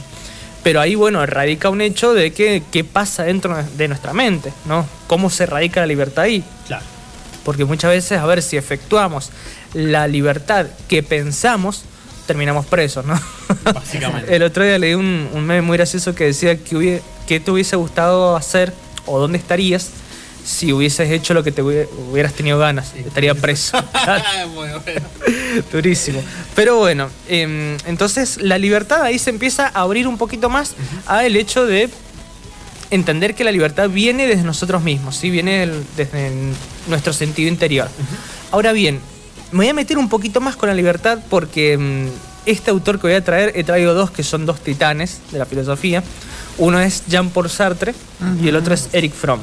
Pero 0.62 0.80
ahí, 0.80 0.96
bueno, 0.96 1.24
radica 1.24 1.70
un 1.70 1.80
hecho 1.80 2.12
de 2.12 2.32
que 2.32 2.62
qué 2.70 2.84
pasa 2.84 3.22
dentro 3.22 3.56
de 3.76 3.88
nuestra 3.88 4.12
mente, 4.12 4.52
¿no? 4.66 4.84
¿Cómo 5.06 5.30
se 5.30 5.46
radica 5.46 5.80
la 5.80 5.86
libertad 5.86 6.24
ahí? 6.24 6.42
Claro. 6.66 6.84
Porque 7.44 7.64
muchas 7.64 7.90
veces, 7.90 8.18
a 8.18 8.26
ver, 8.26 8.42
si 8.42 8.56
efectuamos 8.56 9.30
la 9.74 10.06
libertad 10.06 10.66
que 10.88 11.02
pensamos, 11.02 11.82
terminamos 12.26 12.66
presos, 12.66 13.04
¿no? 13.06 13.18
Básicamente. 13.72 14.34
El 14.36 14.42
otro 14.42 14.64
día 14.64 14.78
leí 14.78 14.94
un, 14.94 15.28
un 15.32 15.44
meme 15.46 15.62
muy 15.62 15.76
gracioso 15.78 16.14
que 16.14 16.24
decía 16.24 16.56
que, 16.56 16.76
hubie- 16.76 17.00
que 17.26 17.40
te 17.40 17.50
hubiese 17.50 17.76
gustado 17.76 18.36
hacer 18.36 18.72
o 19.06 19.18
dónde 19.18 19.38
estarías 19.38 19.88
si 20.44 20.72
hubieses 20.72 21.10
hecho 21.10 21.34
lo 21.34 21.42
que 21.44 21.52
te 21.52 21.62
hubie- 21.62 21.88
hubieras 22.10 22.32
tenido 22.34 22.58
ganas. 22.58 22.92
Estaría 22.94 23.34
preso. 23.34 23.78
Muy 24.54 24.68
bueno. 24.84 25.02
Durísimo. 25.72 26.22
Pero 26.54 26.76
bueno, 26.78 27.10
em, 27.28 27.76
entonces 27.86 28.38
la 28.42 28.58
libertad 28.58 29.02
ahí 29.02 29.18
se 29.18 29.30
empieza 29.30 29.66
a 29.66 29.80
abrir 29.82 30.06
un 30.08 30.16
poquito 30.18 30.48
más 30.50 30.74
a 31.06 31.24
el 31.26 31.36
hecho 31.36 31.66
de 31.66 31.90
entender 32.90 33.34
que 33.34 33.44
la 33.44 33.52
libertad 33.52 33.88
viene 33.88 34.26
desde 34.26 34.42
nosotros 34.44 34.82
mismos, 34.82 35.16
¿sí? 35.16 35.30
viene 35.30 35.60
del- 35.60 35.84
desde 35.96 36.30
nuestro 36.88 37.12
sentido 37.12 37.48
interior. 37.48 37.88
Ahora 38.50 38.72
bien, 38.72 39.00
me 39.52 39.58
voy 39.58 39.68
a 39.68 39.74
meter 39.74 39.98
un 39.98 40.08
poquito 40.08 40.40
más 40.40 40.56
con 40.56 40.68
la 40.68 40.74
libertad 40.74 41.18
porque 41.28 41.76
mm, 41.76 42.06
este 42.46 42.70
autor 42.70 42.96
que 43.00 43.08
voy 43.08 43.16
a 43.16 43.22
traer, 43.24 43.52
he 43.54 43.64
traído 43.64 43.94
dos 43.94 44.10
que 44.10 44.22
son 44.22 44.46
dos 44.46 44.60
titanes 44.60 45.20
de 45.30 45.38
la 45.38 45.44
filosofía. 45.46 46.02
Uno 46.56 46.80
es 46.80 47.04
Jean-Paul 47.06 47.48
Sartre 47.50 47.94
y 48.42 48.48
el 48.48 48.56
otro 48.56 48.74
es 48.74 48.88
Eric 48.92 49.12
Fromm. 49.14 49.40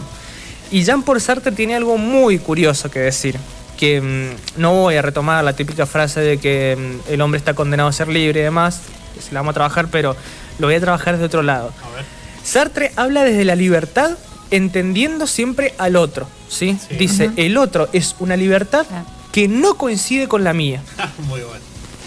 Y 0.71 0.83
Jean-Paul 0.83 1.21
Sartre 1.21 1.51
tiene 1.51 1.75
algo 1.75 1.97
muy 1.97 2.39
curioso 2.39 2.89
que 2.89 2.99
decir, 2.99 3.37
que 3.77 4.01
mm, 4.01 4.59
no 4.61 4.73
voy 4.73 4.95
a 4.95 5.01
retomar 5.03 5.43
la 5.43 5.53
típica 5.53 5.85
frase 5.85 6.19
de 6.21 6.37
que 6.39 6.75
mm, 7.07 7.11
el 7.13 7.21
hombre 7.21 7.37
está 7.37 7.53
condenado 7.53 7.89
a 7.89 7.93
ser 7.93 8.07
libre 8.07 8.39
y 8.39 8.43
demás, 8.43 8.81
que 9.13 9.21
se 9.21 9.33
la 9.33 9.41
vamos 9.41 9.51
a 9.51 9.53
trabajar, 9.53 9.87
pero 9.91 10.15
lo 10.59 10.67
voy 10.67 10.75
a 10.75 10.79
trabajar 10.81 11.13
desde 11.13 11.25
otro 11.27 11.43
lado. 11.43 11.71
A 11.83 11.95
ver. 11.95 12.05
Sartre 12.45 12.91
habla 12.95 13.23
desde 13.23 13.43
la 13.43 13.55
libertad 13.55 14.11
entendiendo 14.51 15.27
siempre 15.27 15.73
al 15.77 15.95
otro, 15.95 16.27
¿sí? 16.47 16.77
Sí. 16.87 16.95
Dice, 16.95 17.31
el 17.35 17.57
otro 17.57 17.89
es 17.91 18.15
una 18.19 18.37
libertad 18.37 18.85
que 19.31 19.47
no 19.47 19.75
coincide 19.75 20.27
con 20.27 20.43
la 20.43 20.53
mía, 20.53 20.81
Muy 21.27 21.41
bueno. 21.41 21.65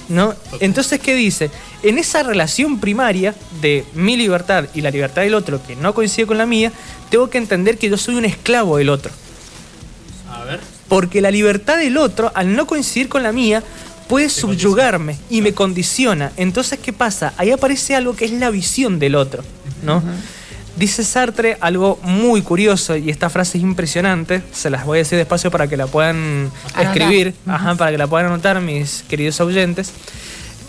¿no? 0.08 0.34
Entonces, 0.60 1.00
¿qué 1.00 1.14
dice? 1.14 1.50
En 1.82 1.98
esa 1.98 2.22
relación 2.22 2.80
primaria 2.80 3.34
de 3.60 3.84
mi 3.94 4.16
libertad 4.16 4.64
y 4.74 4.80
la 4.80 4.90
libertad 4.90 5.22
del 5.22 5.34
otro 5.34 5.60
que 5.66 5.76
no 5.76 5.92
coincide 5.92 6.26
con 6.26 6.38
la 6.38 6.46
mía, 6.46 6.72
tengo 7.10 7.28
que 7.28 7.38
entender 7.38 7.76
que 7.76 7.90
yo 7.90 7.98
soy 7.98 8.14
un 8.14 8.24
esclavo 8.24 8.78
del 8.78 8.88
otro. 8.88 9.12
A 10.30 10.44
ver. 10.44 10.60
Porque 10.88 11.20
la 11.20 11.30
libertad 11.30 11.76
del 11.76 11.98
otro, 11.98 12.32
al 12.34 12.54
no 12.54 12.66
coincidir 12.66 13.08
con 13.08 13.22
la 13.22 13.32
mía, 13.32 13.62
puede 14.08 14.30
subyugarme 14.30 15.18
y 15.28 15.42
me 15.42 15.52
condiciona. 15.52 16.32
Entonces, 16.36 16.78
¿qué 16.78 16.92
pasa? 16.92 17.34
Ahí 17.36 17.50
aparece 17.50 17.94
algo 17.94 18.16
que 18.16 18.24
es 18.24 18.32
la 18.32 18.50
visión 18.50 18.98
del 18.98 19.14
otro, 19.14 19.44
¿no? 19.82 20.02
Dice 20.76 21.02
Sartre 21.02 21.56
algo 21.60 21.98
muy 22.04 22.42
curioso 22.42 22.96
y 22.96 23.10
esta 23.10 23.28
frase 23.30 23.58
es 23.58 23.64
impresionante, 23.64 24.42
se 24.52 24.70
las 24.70 24.84
voy 24.86 24.98
a 24.98 25.00
decir 25.00 25.18
despacio 25.18 25.50
para 25.50 25.66
que 25.66 25.76
la 25.76 25.88
puedan 25.88 26.52
Anotar. 26.74 26.86
escribir, 26.86 27.34
ajá, 27.46 27.74
para 27.74 27.90
que 27.90 27.98
la 27.98 28.06
puedan 28.06 28.26
anotar 28.26 28.60
mis 28.60 29.02
queridos 29.08 29.40
oyentes. 29.40 29.90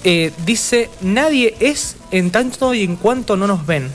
Eh, 0.03 0.31
dice, 0.45 0.89
nadie 1.01 1.55
es 1.59 1.95
en 2.09 2.31
tanto 2.31 2.73
y 2.73 2.83
en 2.83 2.95
cuanto 2.95 3.37
no 3.37 3.45
nos 3.45 3.67
ven. 3.67 3.89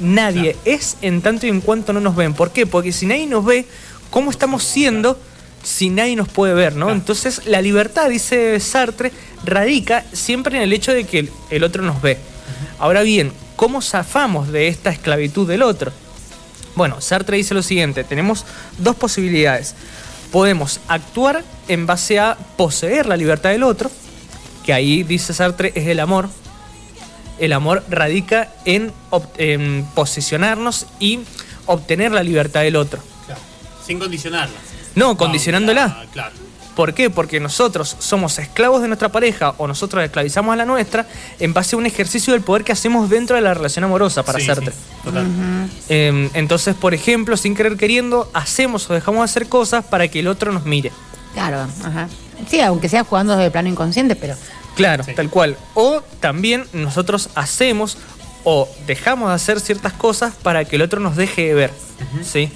Nadie 0.00 0.56
es 0.64 0.96
en 1.02 1.20
tanto 1.20 1.46
y 1.46 1.50
en 1.50 1.60
cuanto 1.60 1.92
no 1.92 2.00
nos 2.00 2.16
ven. 2.16 2.32
¿Por 2.32 2.50
qué? 2.50 2.66
Porque 2.66 2.92
si 2.92 3.04
nadie 3.04 3.26
nos 3.26 3.44
ve, 3.44 3.66
¿cómo 4.08 4.30
estamos 4.30 4.64
siendo 4.64 5.20
si 5.62 5.90
nadie 5.90 6.16
nos 6.16 6.28
puede 6.28 6.54
ver? 6.54 6.72
¿no? 6.74 6.86
Claro. 6.86 6.98
Entonces, 6.98 7.42
la 7.44 7.60
libertad, 7.60 8.08
dice 8.08 8.58
Sartre, 8.60 9.12
radica 9.44 10.04
siempre 10.14 10.56
en 10.56 10.62
el 10.62 10.72
hecho 10.72 10.94
de 10.94 11.04
que 11.04 11.28
el 11.50 11.64
otro 11.64 11.82
nos 11.82 12.00
ve. 12.00 12.16
Ahora 12.78 13.02
bien, 13.02 13.32
¿cómo 13.60 13.82
zafamos 13.82 14.48
de 14.48 14.68
esta 14.68 14.88
esclavitud 14.88 15.46
del 15.46 15.60
otro? 15.60 15.92
Bueno, 16.76 17.02
Sartre 17.02 17.36
dice 17.36 17.52
lo 17.52 17.62
siguiente, 17.62 18.04
tenemos 18.04 18.46
dos 18.78 18.96
posibilidades. 18.96 19.74
Podemos 20.32 20.80
actuar 20.88 21.44
en 21.68 21.84
base 21.84 22.18
a 22.18 22.38
poseer 22.56 23.04
la 23.04 23.18
libertad 23.18 23.50
del 23.50 23.62
otro, 23.62 23.90
que 24.64 24.72
ahí, 24.72 25.02
dice 25.02 25.34
Sartre, 25.34 25.72
es 25.74 25.88
el 25.88 26.00
amor, 26.00 26.30
el 27.38 27.52
amor 27.52 27.84
radica 27.90 28.50
en, 28.64 28.94
posicionarnos 29.94 30.86
y 30.98 31.20
obtener 31.66 32.12
la 32.12 32.22
libertad 32.22 32.62
del 32.62 32.76
otro. 32.76 33.02
Claro. 33.26 33.42
Sin 33.86 33.98
condicionarla. 33.98 34.56
No, 34.94 35.18
condicionándola. 35.18 36.06
Claro. 36.14 36.32
¿Por 36.80 36.94
qué? 36.94 37.10
Porque 37.10 37.40
nosotros 37.40 37.94
somos 37.98 38.38
esclavos 38.38 38.80
de 38.80 38.88
nuestra 38.88 39.10
pareja 39.10 39.52
o 39.58 39.66
nosotros 39.66 40.02
esclavizamos 40.02 40.54
a 40.54 40.56
la 40.56 40.64
nuestra 40.64 41.06
en 41.38 41.52
base 41.52 41.76
a 41.76 41.78
un 41.78 41.84
ejercicio 41.84 42.32
del 42.32 42.40
poder 42.40 42.64
que 42.64 42.72
hacemos 42.72 43.10
dentro 43.10 43.36
de 43.36 43.42
la 43.42 43.52
relación 43.52 43.84
amorosa 43.84 44.22
para 44.22 44.38
Sí, 44.40 44.48
hacerte. 44.50 44.70
sí, 44.70 44.76
total. 45.04 45.26
Eh, 45.90 46.30
entonces, 46.32 46.74
por 46.74 46.94
ejemplo, 46.94 47.36
sin 47.36 47.54
querer 47.54 47.76
queriendo, 47.76 48.30
hacemos 48.32 48.88
o 48.88 48.94
dejamos 48.94 49.20
de 49.20 49.24
hacer 49.26 49.46
cosas 49.46 49.84
para 49.84 50.08
que 50.08 50.20
el 50.20 50.26
otro 50.28 50.52
nos 50.52 50.64
mire. 50.64 50.90
Claro, 51.34 51.66
ajá. 51.84 52.08
Sí, 52.48 52.62
aunque 52.62 52.88
sea 52.88 53.04
jugando 53.04 53.34
desde 53.34 53.44
el 53.44 53.52
plano 53.52 53.68
inconsciente, 53.68 54.16
pero 54.16 54.34
Claro, 54.74 55.04
Sí. 55.04 55.12
tal 55.14 55.28
cual. 55.28 55.58
O 55.74 56.00
también 56.20 56.64
nosotros 56.72 57.28
hacemos 57.34 57.98
o 58.44 58.66
dejamos 58.86 59.28
de 59.28 59.34
hacer 59.34 59.60
ciertas 59.60 59.92
cosas 59.92 60.32
para 60.42 60.64
que 60.64 60.76
el 60.76 60.82
otro 60.82 60.98
nos 60.98 61.14
deje 61.14 61.42
de 61.48 61.52
ver. 61.52 61.72
¿sí? 62.24 62.50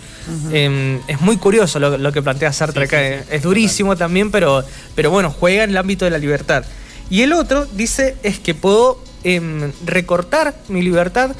Em, 0.52 1.00
es 1.06 1.20
muy 1.20 1.36
curioso 1.36 1.78
lo, 1.78 1.96
lo 1.98 2.12
que 2.12 2.22
plantea 2.22 2.52
Sartre 2.52 2.86
Sí, 2.88 2.94
acá. 2.94 3.18
sí, 3.18 3.24
sí. 3.28 3.34
Es 3.36 3.42
durísimo 3.42 3.96
también, 3.96 4.30
pero, 4.30 4.64
pero 4.94 5.10
bueno, 5.10 5.30
juega 5.30 5.64
en 5.64 5.70
el 5.70 5.76
ámbito 5.76 6.04
de 6.04 6.10
la 6.10 6.18
libertad. 6.18 6.64
Y 7.10 7.22
el 7.22 7.32
otro 7.32 7.66
dice 7.66 8.16
es 8.22 8.38
que 8.38 8.54
puedo 8.54 9.02
em, 9.24 9.72
recortar 9.84 10.54
mi 10.68 10.82
libertad 10.82 11.34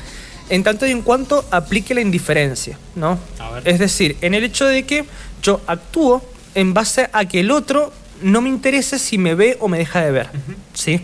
en 0.50 0.62
tanto 0.62 0.86
y 0.86 0.90
en 0.90 1.00
cuanto 1.02 1.44
aplique 1.50 1.94
la 1.94 2.02
indiferencia, 2.02 2.78
¿no? 2.94 3.18
Es 3.64 3.78
decir, 3.78 4.16
en 4.20 4.34
el 4.34 4.44
hecho 4.44 4.66
de 4.66 4.84
que 4.84 5.04
yo 5.42 5.60
actúo 5.66 6.22
en 6.54 6.74
base 6.74 7.08
a 7.12 7.24
que 7.24 7.40
el 7.40 7.50
otro 7.50 7.92
no 8.22 8.40
me 8.42 8.48
interese 8.50 8.98
si 8.98 9.16
me 9.18 9.34
ve 9.34 9.56
o 9.60 9.68
me 9.68 9.78
deja 9.78 10.02
de 10.02 10.10
ver. 10.10 10.28
¿Sí? 10.74 11.00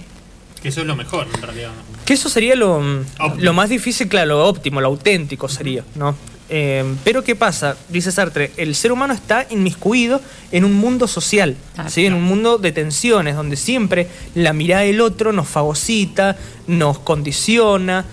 Que 0.63 0.69
eso 0.69 0.83
es 0.83 0.87
lo 0.87 0.95
mejor, 0.95 1.27
en 1.35 1.41
realidad. 1.41 1.71
Que 2.05 2.13
eso 2.15 2.29
sería 2.29 2.55
lo, 2.55 2.83
lo 3.39 3.53
más 3.55 3.71
difícil, 3.71 4.09
claro, 4.09 4.29
lo 4.29 4.47
óptimo, 4.47 4.81
lo 4.83 4.89
auténtico 4.89 5.49
sería, 5.49 5.85
¿no? 5.95 6.15
Eh, 6.53 6.85
pero 7.05 7.23
¿qué 7.23 7.37
pasa? 7.37 7.77
Dice 7.89 8.11
Sartre, 8.11 8.51
el 8.57 8.75
ser 8.75 8.91
humano 8.91 9.15
está 9.15 9.47
inmiscuido 9.51 10.21
en 10.51 10.65
un 10.65 10.75
mundo 10.75 11.07
social, 11.07 11.55
Ah, 11.77 11.89
¿sí? 11.89 12.07
en 12.07 12.15
un 12.15 12.25
mundo 12.25 12.59
de 12.59 12.73
tensiones, 12.73 13.37
donde 13.37 13.55
siempre 13.57 14.09
la 14.35 14.53
mirada 14.53 14.83
del 14.83 15.01
otro 15.01 15.33
nos 15.33 15.47
fagocita, 15.47 16.37
nos 16.67 16.99
condiciona. 16.99 18.05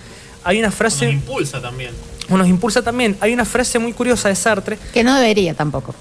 Hay 0.44 0.58
una 0.60 0.68
Nos 0.68 0.76
frase, 0.76 1.10
impulsa 1.10 1.60
también. 1.60 1.90
o 2.30 2.36
nos 2.36 2.46
impulsa 2.46 2.80
también, 2.82 3.16
hay 3.20 3.32
una 3.32 3.44
frase 3.44 3.78
muy 3.80 3.92
curiosa 3.92 4.28
de 4.28 4.36
Sartre, 4.36 4.78
que 4.94 5.02
no 5.02 5.16
debería 5.16 5.54
tampoco. 5.54 5.94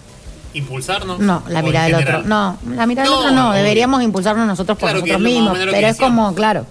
¿Impulsarnos? 0.53 1.20
No, 1.20 1.44
la 1.50 1.60
¿O 1.60 1.63
mirada 1.63 1.86
del 1.88 1.96
otro. 1.96 2.24
No, 2.24 2.58
la 2.75 2.86
mirada 2.88 3.08
No, 3.10 3.15
del 3.17 3.25
otro 3.29 3.36
no. 3.36 3.51
Deberíamos 3.53 4.01
impulsarnos 4.03 4.48
nosotros 4.48 4.77
por 4.77 4.89
Claro 4.89 5.00
nosotros 5.06 5.22
mismos. 5.22 5.58
Pero 5.58 5.88
es 5.88 5.98
como, 5.98 6.34
claro. 6.36 6.65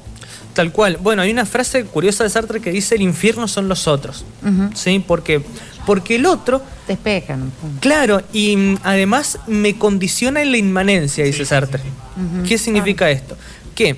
Tal 0.57 0.73
cual. 0.73 0.97
Bueno, 1.03 1.21
hay 1.21 1.31
una 1.31 1.45
frase 1.45 1.85
curiosa 1.85 2.25
de 2.25 2.31
Sartre 2.31 2.61
que 2.63 2.73
dice 2.73 2.95
el 2.95 3.03
infierno 3.03 3.47
son 3.47 3.69
los 3.69 3.87
otros. 3.87 4.25
Ujú. 4.43 4.71
¿Sí? 4.75 5.05
Porque, 5.07 5.43
porque 5.85 6.17
el 6.17 6.25
otro, 6.25 6.63
Despejan. 6.89 7.53
claro, 7.81 8.23
y 8.33 8.77
además 8.83 9.39
me 9.47 9.77
condiciona 9.77 10.41
en 10.41 10.53
la 10.53 10.57
inmanencia, 10.57 11.25
dice 11.25 11.39
Sí, 11.41 11.45
sí, 11.45 11.49
Sartre. 11.51 11.83
¿Qué 12.49 12.57
significa 12.57 13.11
esto? 13.11 13.37
Que 13.75 13.97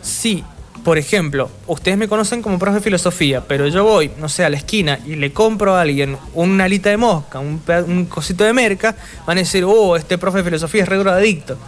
si, 0.00 0.44
por 0.84 0.98
ejemplo, 0.98 1.50
ustedes 1.66 1.98
me 1.98 2.08
conocen 2.08 2.42
como 2.42 2.58
profe 2.58 2.76
de 2.76 2.80
filosofía, 2.80 3.42
pero 3.46 3.68
yo 3.68 3.84
voy, 3.84 4.10
no 4.18 4.28
sé, 4.28 4.44
a 4.44 4.50
la 4.50 4.56
esquina 4.56 4.98
y 5.06 5.14
le 5.16 5.32
compro 5.32 5.76
a 5.76 5.82
alguien 5.82 6.16
una 6.34 6.64
alita 6.64 6.90
de 6.90 6.96
mosca, 6.96 7.38
un, 7.38 8.06
cosito 8.06 8.44
de 8.44 8.52
merca, 8.52 8.96
van 9.26 9.38
a 9.38 9.40
decir, 9.40 9.64
oh, 9.64 9.96
este 9.96 10.16
profe 10.18 10.38
de 10.38 10.44
filosofía 10.44 10.82
es 10.82 10.88
re 10.88 10.96
drogadicto. 10.96 11.58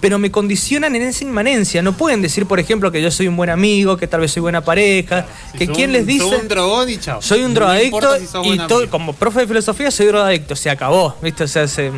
Pero 0.00 0.18
me 0.18 0.30
condicionan 0.30 0.94
en 0.96 1.02
esa 1.02 1.24
inmanencia. 1.24 1.80
No 1.82 1.92
pueden 1.96 2.22
decir, 2.22 2.46
por 2.46 2.58
ejemplo, 2.60 2.90
que 2.90 3.00
yo 3.00 3.10
soy 3.10 3.28
un 3.28 3.36
buen 3.36 3.50
amigo, 3.50 3.96
que 3.96 4.06
tal 4.06 4.20
vez 4.20 4.32
soy 4.32 4.42
buena 4.42 4.62
pareja, 4.64 5.26
Si 5.52 5.58
que 5.58 5.68
quién 5.68 5.90
un- 5.90 5.92
les 5.94 6.06
dice... 6.06 6.24
un 6.24 6.48
drogón 6.48 6.88
y 6.90 6.98
chao. 6.98 7.22
Soy 7.22 7.40
un 7.42 7.54
No 7.54 7.60
drogadicto 7.60 8.16
si 8.18 8.24
y 8.50 8.58
todo, 8.66 8.88
como 8.90 9.12
profe 9.12 9.40
de 9.40 9.46
filosofía 9.46 9.90
soy 9.90 10.06
drogadicto, 10.06 10.56
se 10.56 10.70
acabó, 10.70 11.14
¿viste? 11.22 11.44
O 11.44 11.48
sea, 11.48 11.68
se, 11.68 11.90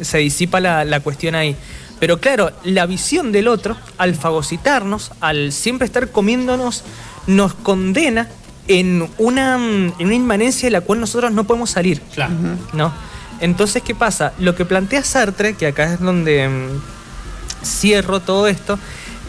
se 0.00 0.18
disipa 0.18 0.60
la, 0.60 0.84
la 0.84 1.00
cuestión 1.00 1.34
ahí. 1.34 1.56
Pero 1.98 2.20
claro, 2.20 2.52
la 2.64 2.86
visión 2.86 3.32
del 3.32 3.48
otro, 3.48 3.76
al 3.98 4.14
fagocitarnos, 4.14 5.12
al 5.20 5.52
siempre 5.52 5.86
estar 5.86 6.10
comiéndonos, 6.10 6.84
nos 7.26 7.54
condena 7.54 8.28
en 8.68 9.08
una, 9.18 9.56
en 9.56 10.06
una 10.06 10.14
inmanencia 10.14 10.66
de 10.66 10.72
la 10.72 10.80
cual 10.80 11.00
nosotros 11.00 11.32
no 11.32 11.44
podemos 11.44 11.70
salir. 11.70 12.00
Claro. 12.14 12.34
¿no? 12.72 12.92
Entonces, 13.40 13.82
¿qué 13.82 13.94
pasa? 13.94 14.32
Lo 14.38 14.54
que 14.54 14.64
plantea 14.64 15.02
Sartre, 15.04 15.54
que 15.54 15.68
acá 15.68 15.94
es 15.94 16.00
donde 16.00 16.48
mm, 16.48 17.64
cierro 17.64 18.20
todo 18.20 18.46
esto, 18.46 18.78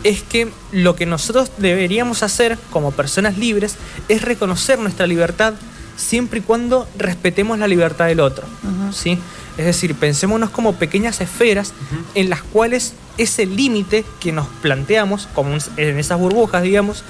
es 0.03 0.21
que 0.21 0.49
lo 0.71 0.95
que 0.95 1.05
nosotros 1.05 1.51
deberíamos 1.57 2.23
hacer 2.23 2.57
como 2.69 2.91
personas 2.91 3.37
libres 3.37 3.75
es 4.07 4.21
reconocer 4.21 4.79
nuestra 4.79 5.07
libertad 5.07 5.53
siempre 5.97 6.39
y 6.39 6.43
cuando 6.43 6.87
respetemos 6.97 7.57
la 7.59 7.67
libertad 7.67 8.05
del 8.05 8.19
otro. 8.19 8.45
¿sí? 8.93 9.17
Es 9.57 9.65
decir, 9.65 9.95
pensémonos 9.95 10.49
como 10.51 10.73
pequeñas 10.73 11.19
esferas 11.21 11.73
en 12.15 12.29
las 12.29 12.41
cuales 12.43 12.93
ese 13.17 13.45
límite 13.45 14.05
que 14.19 14.31
nos 14.31 14.45
planteamos, 14.61 15.27
como 15.33 15.57
en 15.77 15.99
esas 15.99 16.19
burbujas, 16.19 16.61
digamos, 16.63 17.03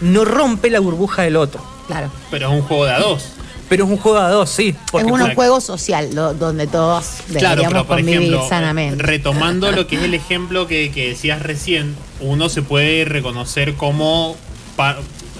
no 0.00 0.24
rompe 0.24 0.70
la 0.70 0.78
burbuja 0.80 1.22
del 1.22 1.36
otro. 1.36 1.60
Claro. 1.88 2.10
Pero 2.30 2.48
es 2.48 2.54
un 2.54 2.62
juego 2.62 2.84
de 2.84 2.92
a 2.92 3.00
dos. 3.00 3.24
Pero 3.68 3.84
es 3.84 3.90
un 3.90 3.96
juego 3.98 4.18
a 4.18 4.30
dos, 4.30 4.48
sí. 4.48 4.74
Es 4.94 5.04
un 5.04 5.14
claro. 5.18 5.34
juego 5.34 5.60
social 5.60 6.08
lo- 6.14 6.32
donde 6.34 6.66
todos 6.68 7.04
Claro, 7.26 7.56
deberíamos 7.62 7.72
pero 7.72 7.86
por 7.86 7.96
convivir 7.96 8.18
ejemplo, 8.20 8.48
sanamente. 8.48 9.02
retomando 9.02 9.72
lo 9.72 9.86
que 9.86 9.96
es 9.96 10.02
el 10.04 10.14
ejemplo 10.14 10.66
que, 10.66 10.90
que 10.92 11.08
decías 11.08 11.42
recién, 11.42 11.94
uno 12.20 12.48
se 12.48 12.62
puede 12.62 13.04
reconocer 13.04 13.74
como 13.74 14.36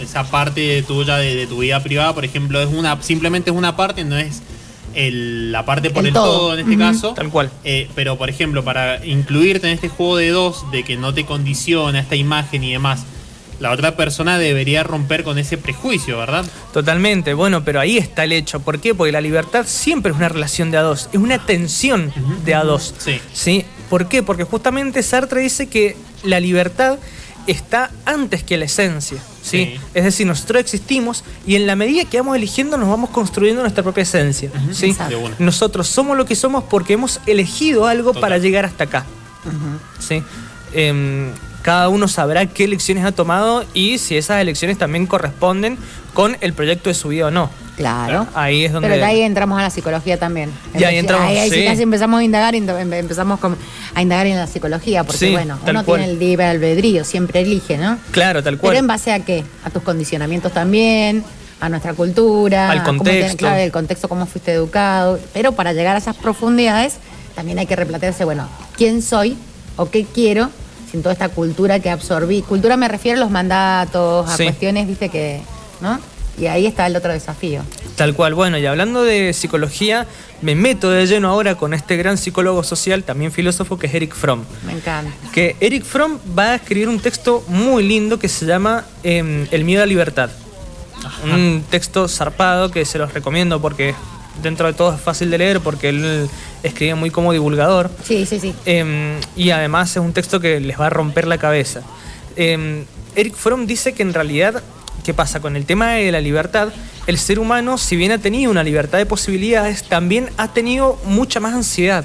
esa 0.02 0.24
parte 0.24 0.82
tuya 0.82 1.16
de, 1.16 1.34
de 1.36 1.46
tu 1.46 1.58
vida 1.60 1.80
privada, 1.82 2.12
por 2.14 2.24
ejemplo, 2.24 2.60
es 2.60 2.68
una 2.68 3.00
simplemente 3.02 3.50
es 3.50 3.56
una 3.56 3.76
parte, 3.76 4.04
no 4.04 4.16
es 4.18 4.42
el- 5.06 5.52
la 5.52 5.64
parte 5.64 5.90
por 5.90 6.00
El 6.02 6.08
el, 6.08 6.12
todo. 6.14 6.38
todo. 6.38 6.54
en 6.54 6.60
este 6.60 6.76
caso. 6.76 7.14
Tal 7.14 7.30
cual. 7.30 7.50
Eh, 7.64 7.88
pero, 7.94 8.16
por 8.18 8.28
ejemplo, 8.28 8.64
para 8.64 9.04
incluirte 9.06 9.66
en 9.68 9.74
este 9.74 9.88
juego 9.88 10.16
de 10.16 10.28
dos, 10.30 10.70
de 10.72 10.82
que 10.82 10.96
no 10.96 11.14
te 11.14 11.24
condiciona 11.24 12.00
esta 12.00 12.16
imagen 12.16 12.64
y 12.64 12.72
demás, 12.72 13.04
la 13.60 13.72
otra 13.72 13.96
persona 13.96 14.38
debería 14.38 14.84
romper 14.84 15.24
con 15.24 15.36
ese 15.38 15.58
prejuicio, 15.58 16.16
¿verdad? 16.18 16.44
Totalmente, 16.72 17.34
bueno, 17.34 17.64
pero 17.64 17.80
ahí 17.80 17.98
está 17.98 18.22
el 18.24 18.32
hecho. 18.32 18.60
¿Por 18.60 18.80
qué? 18.80 18.94
Porque 18.94 19.10
la 19.12 19.20
libertad 19.20 19.64
siempre 19.66 20.12
es 20.12 20.18
una 20.18 20.28
relación 20.28 20.70
de 20.70 20.76
a 20.76 20.82
dos, 20.82 21.08
es 21.12 21.18
una 21.18 21.38
tensión 21.44 22.12
de 22.44 22.54
a 22.54 22.62
dos. 22.62 22.94
Sí. 22.98 23.20
¿Sí? 23.32 23.64
¿Por 23.90 24.06
qué? 24.08 24.22
Porque 24.22 24.44
justamente 24.44 25.02
Sartre 25.02 25.40
dice 25.40 25.66
que 25.68 25.96
la 26.22 26.38
libertad 26.40 26.98
está 27.48 27.90
antes 28.04 28.42
que 28.42 28.56
la 28.56 28.66
esencia. 28.66 29.18
¿sí? 29.42 29.64
Sí. 29.64 29.80
Es 29.94 30.04
decir, 30.04 30.26
nosotros 30.26 30.60
existimos 30.60 31.24
y 31.46 31.56
en 31.56 31.66
la 31.66 31.76
medida 31.76 32.04
que 32.04 32.18
vamos 32.18 32.36
eligiendo 32.36 32.76
nos 32.76 32.88
vamos 32.88 33.10
construyendo 33.10 33.62
nuestra 33.62 33.82
propia 33.82 34.02
esencia. 34.02 34.50
¿sí? 34.72 34.94
Nosotros 35.38 35.88
somos 35.88 36.16
lo 36.16 36.24
que 36.24 36.36
somos 36.36 36.64
porque 36.64 36.94
hemos 36.94 37.20
elegido 37.26 37.86
algo 37.86 38.10
Total. 38.10 38.20
para 38.20 38.38
llegar 38.38 38.64
hasta 38.64 38.84
acá. 38.84 39.06
¿sí? 39.98 40.22
Em, 40.72 41.30
cada 41.62 41.88
uno 41.88 42.08
sabrá 42.08 42.46
qué 42.46 42.64
elecciones 42.64 43.04
ha 43.04 43.12
tomado 43.12 43.64
y 43.74 43.98
si 43.98 44.16
esas 44.16 44.40
elecciones 44.40 44.78
también 44.78 45.06
corresponden 45.06 45.78
con 46.14 46.36
el 46.40 46.52
proyecto 46.52 46.90
de 46.90 46.94
su 46.94 47.08
vida 47.08 47.26
o 47.26 47.30
no. 47.30 47.50
Claro. 47.78 48.26
Ahí 48.34 48.64
es 48.64 48.72
donde... 48.72 48.88
Pero 48.88 48.98
de 49.00 49.04
ahí 49.06 49.20
entramos 49.22 49.56
a 49.58 49.62
la 49.62 49.70
psicología 49.70 50.18
también. 50.18 50.50
Y 50.76 50.82
ahí 50.82 50.98
entramos, 50.98 51.26
ahí, 51.28 51.38
ahí 51.38 51.48
sí 51.50 51.64
casi 51.64 51.82
empezamos 51.82 52.18
a 52.20 52.24
indagar, 52.24 52.54
empezamos 52.56 53.38
con- 53.38 53.56
a 53.94 54.02
indagar 54.02 54.26
en 54.26 54.36
la 54.36 54.48
psicología, 54.48 55.04
porque 55.04 55.18
Sí, 55.26 55.30
bueno, 55.30 55.58
uno 55.64 55.84
cual. 55.84 56.00
tiene 56.00 56.12
el 56.12 56.18
libre 56.18 56.44
albedrío, 56.46 57.04
siempre 57.04 57.40
elige, 57.42 57.78
¿no? 57.78 57.96
Claro, 58.10 58.42
tal 58.42 58.58
cual. 58.58 58.72
Pero 58.72 58.80
en 58.80 58.86
base 58.88 59.12
a 59.12 59.20
qué? 59.20 59.44
A 59.64 59.70
tus 59.70 59.82
condicionamientos 59.84 60.52
también, 60.52 61.22
a 61.60 61.68
nuestra 61.68 61.94
cultura, 61.94 62.68
Al 62.70 62.82
contexto. 62.82 63.30
te- 63.30 63.36
claro, 63.36 63.56
el 63.60 63.70
contexto, 63.72 64.08
cómo 64.08 64.26
fuiste 64.26 64.52
educado. 64.52 65.20
Pero 65.32 65.52
para 65.52 65.72
llegar 65.72 65.94
a 65.94 65.98
esas 66.00 66.16
profundidades, 66.16 66.94
también 67.36 67.60
hay 67.60 67.66
que 67.66 67.76
replantearse, 67.76 68.24
bueno, 68.24 68.48
¿quién 68.76 69.02
soy 69.02 69.36
o 69.76 69.88
qué 69.88 70.04
quiero 70.04 70.50
sin 70.90 71.02
toda 71.02 71.12
esta 71.12 71.28
cultura 71.28 71.78
que 71.78 71.90
absorbí? 71.90 72.42
Cultura 72.42 72.76
me 72.76 72.88
refiero 72.88 73.18
a 73.18 73.20
los 73.20 73.30
mandatos, 73.30 74.28
a 74.28 74.36
Sí. 74.36 74.42
cuestiones, 74.44 74.88
viste, 74.88 75.08
que, 75.10 75.40
¿no? 75.80 76.00
Y 76.40 76.46
ahí 76.46 76.66
está 76.66 76.86
el 76.86 76.96
otro 76.96 77.12
desafío. 77.12 77.62
Tal 77.96 78.14
cual, 78.14 78.34
bueno, 78.34 78.58
y 78.58 78.66
hablando 78.66 79.02
de 79.02 79.32
psicología, 79.32 80.06
me 80.40 80.54
meto 80.54 80.90
de 80.90 81.06
lleno 81.06 81.28
ahora 81.28 81.56
con 81.56 81.74
este 81.74 81.96
gran 81.96 82.16
psicólogo 82.16 82.62
social, 82.62 83.02
también 83.02 83.32
filósofo, 83.32 83.78
que 83.78 83.88
es 83.88 83.94
Eric 83.94 84.14
Fromm. 84.14 84.44
Me 84.64 84.72
encanta. 84.72 85.12
Que 85.32 85.56
Eric 85.60 85.84
Fromm 85.84 86.18
va 86.38 86.52
a 86.52 86.54
escribir 86.56 86.88
un 86.88 87.00
texto 87.00 87.44
muy 87.48 87.82
lindo 87.82 88.18
que 88.18 88.28
se 88.28 88.46
llama 88.46 88.84
em, 89.02 89.46
El 89.50 89.64
miedo 89.64 89.82
a 89.82 89.86
la 89.86 89.90
libertad. 89.90 90.30
Un 91.24 91.64
texto 91.70 92.08
zarpado 92.08 92.70
que 92.70 92.84
se 92.84 92.98
los 92.98 93.14
recomiendo 93.14 93.60
porque 93.60 93.94
dentro 94.42 94.66
de 94.66 94.72
todo 94.72 94.94
es 94.94 95.00
fácil 95.00 95.30
de 95.30 95.38
leer 95.38 95.60
porque 95.60 95.88
él 95.88 96.28
escribe 96.62 96.94
muy 96.94 97.10
como 97.10 97.32
divulgador. 97.32 97.90
Sí, 98.04 98.26
sí, 98.26 98.38
sí. 98.40 98.54
Em, 98.64 99.18
y 99.36 99.50
además 99.50 99.90
es 99.90 99.98
un 99.98 100.12
texto 100.12 100.40
que 100.40 100.60
les 100.60 100.78
va 100.78 100.86
a 100.86 100.90
romper 100.90 101.26
la 101.26 101.38
cabeza. 101.38 101.82
Em, 102.36 102.84
Eric 103.16 103.34
Fromm 103.34 103.66
dice 103.66 103.92
que 103.92 104.02
en 104.02 104.14
realidad, 104.14 104.62
¿qué 105.08 105.14
pasa? 105.14 105.40
Con 105.40 105.56
el 105.56 105.64
tema 105.64 105.92
de 105.92 106.12
la 106.12 106.20
libertad, 106.20 106.68
el 107.06 107.16
ser 107.16 107.38
humano, 107.38 107.78
si 107.78 107.96
bien 107.96 108.12
ha 108.12 108.18
tenido 108.18 108.50
una 108.50 108.62
libertad 108.62 108.98
de 108.98 109.06
posibilidades, 109.06 109.84
también 109.84 110.28
ha 110.36 110.48
tenido 110.48 111.00
mucha 111.06 111.40
más 111.40 111.54
ansiedad 111.54 112.04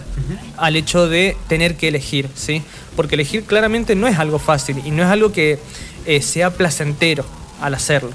al 0.55 0.77
hecho 0.77 1.09
de 1.09 1.35
tener 1.49 1.75
que 1.75 1.89
elegir, 1.89 2.29
¿sí? 2.33 2.61
Porque 2.95 3.15
elegir 3.15 3.43
claramente 3.43 3.93
no 3.95 4.07
es 4.07 4.17
algo 4.19 4.39
fácil 4.39 4.81
y 4.85 4.91
no 4.91 5.03
es 5.03 5.09
algo 5.09 5.33
que 5.33 5.59
eh, 6.05 6.21
sea 6.21 6.51
placentero 6.51 7.25
al 7.59 7.73
hacerlo. 7.73 8.11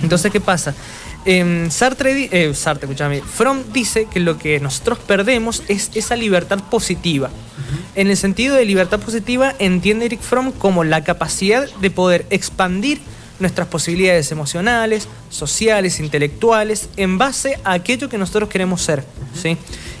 Entonces, 0.00 0.30
¿qué 0.30 0.40
pasa? 0.40 0.76
Em, 1.24 1.68
Sartre, 1.68 2.28
eh, 2.30 2.54
Sartre, 2.54 2.86
escúchame, 2.86 3.20
Fromm 3.20 3.64
dice 3.72 4.06
que 4.08 4.20
lo 4.20 4.38
que 4.38 4.60
nosotros 4.60 5.00
perdemos 5.00 5.64
es 5.66 5.90
esa 5.96 6.14
libertad 6.14 6.60
positiva. 6.70 7.30
En 7.96 8.10
el 8.10 8.16
sentido 8.16 8.54
de 8.54 8.64
libertad 8.64 9.00
positiva, 9.00 9.56
entiende 9.58 10.06
Eric 10.06 10.20
Fromm 10.20 10.52
como 10.52 10.84
la 10.84 11.02
capacidad 11.02 11.68
de 11.80 11.90
poder 11.90 12.26
expandir 12.30 13.00
nuestras 13.40 13.68
posibilidades 13.68 14.30
emocionales, 14.32 15.08
sociales, 15.30 16.00
intelectuales, 16.00 16.88
en 16.96 17.18
base 17.18 17.58
a 17.64 17.72
aquello 17.72 18.08
que 18.08 18.18
nosotros 18.18 18.48
queremos 18.48 18.82
ser. 18.82 19.04
¿sí? 19.40 19.56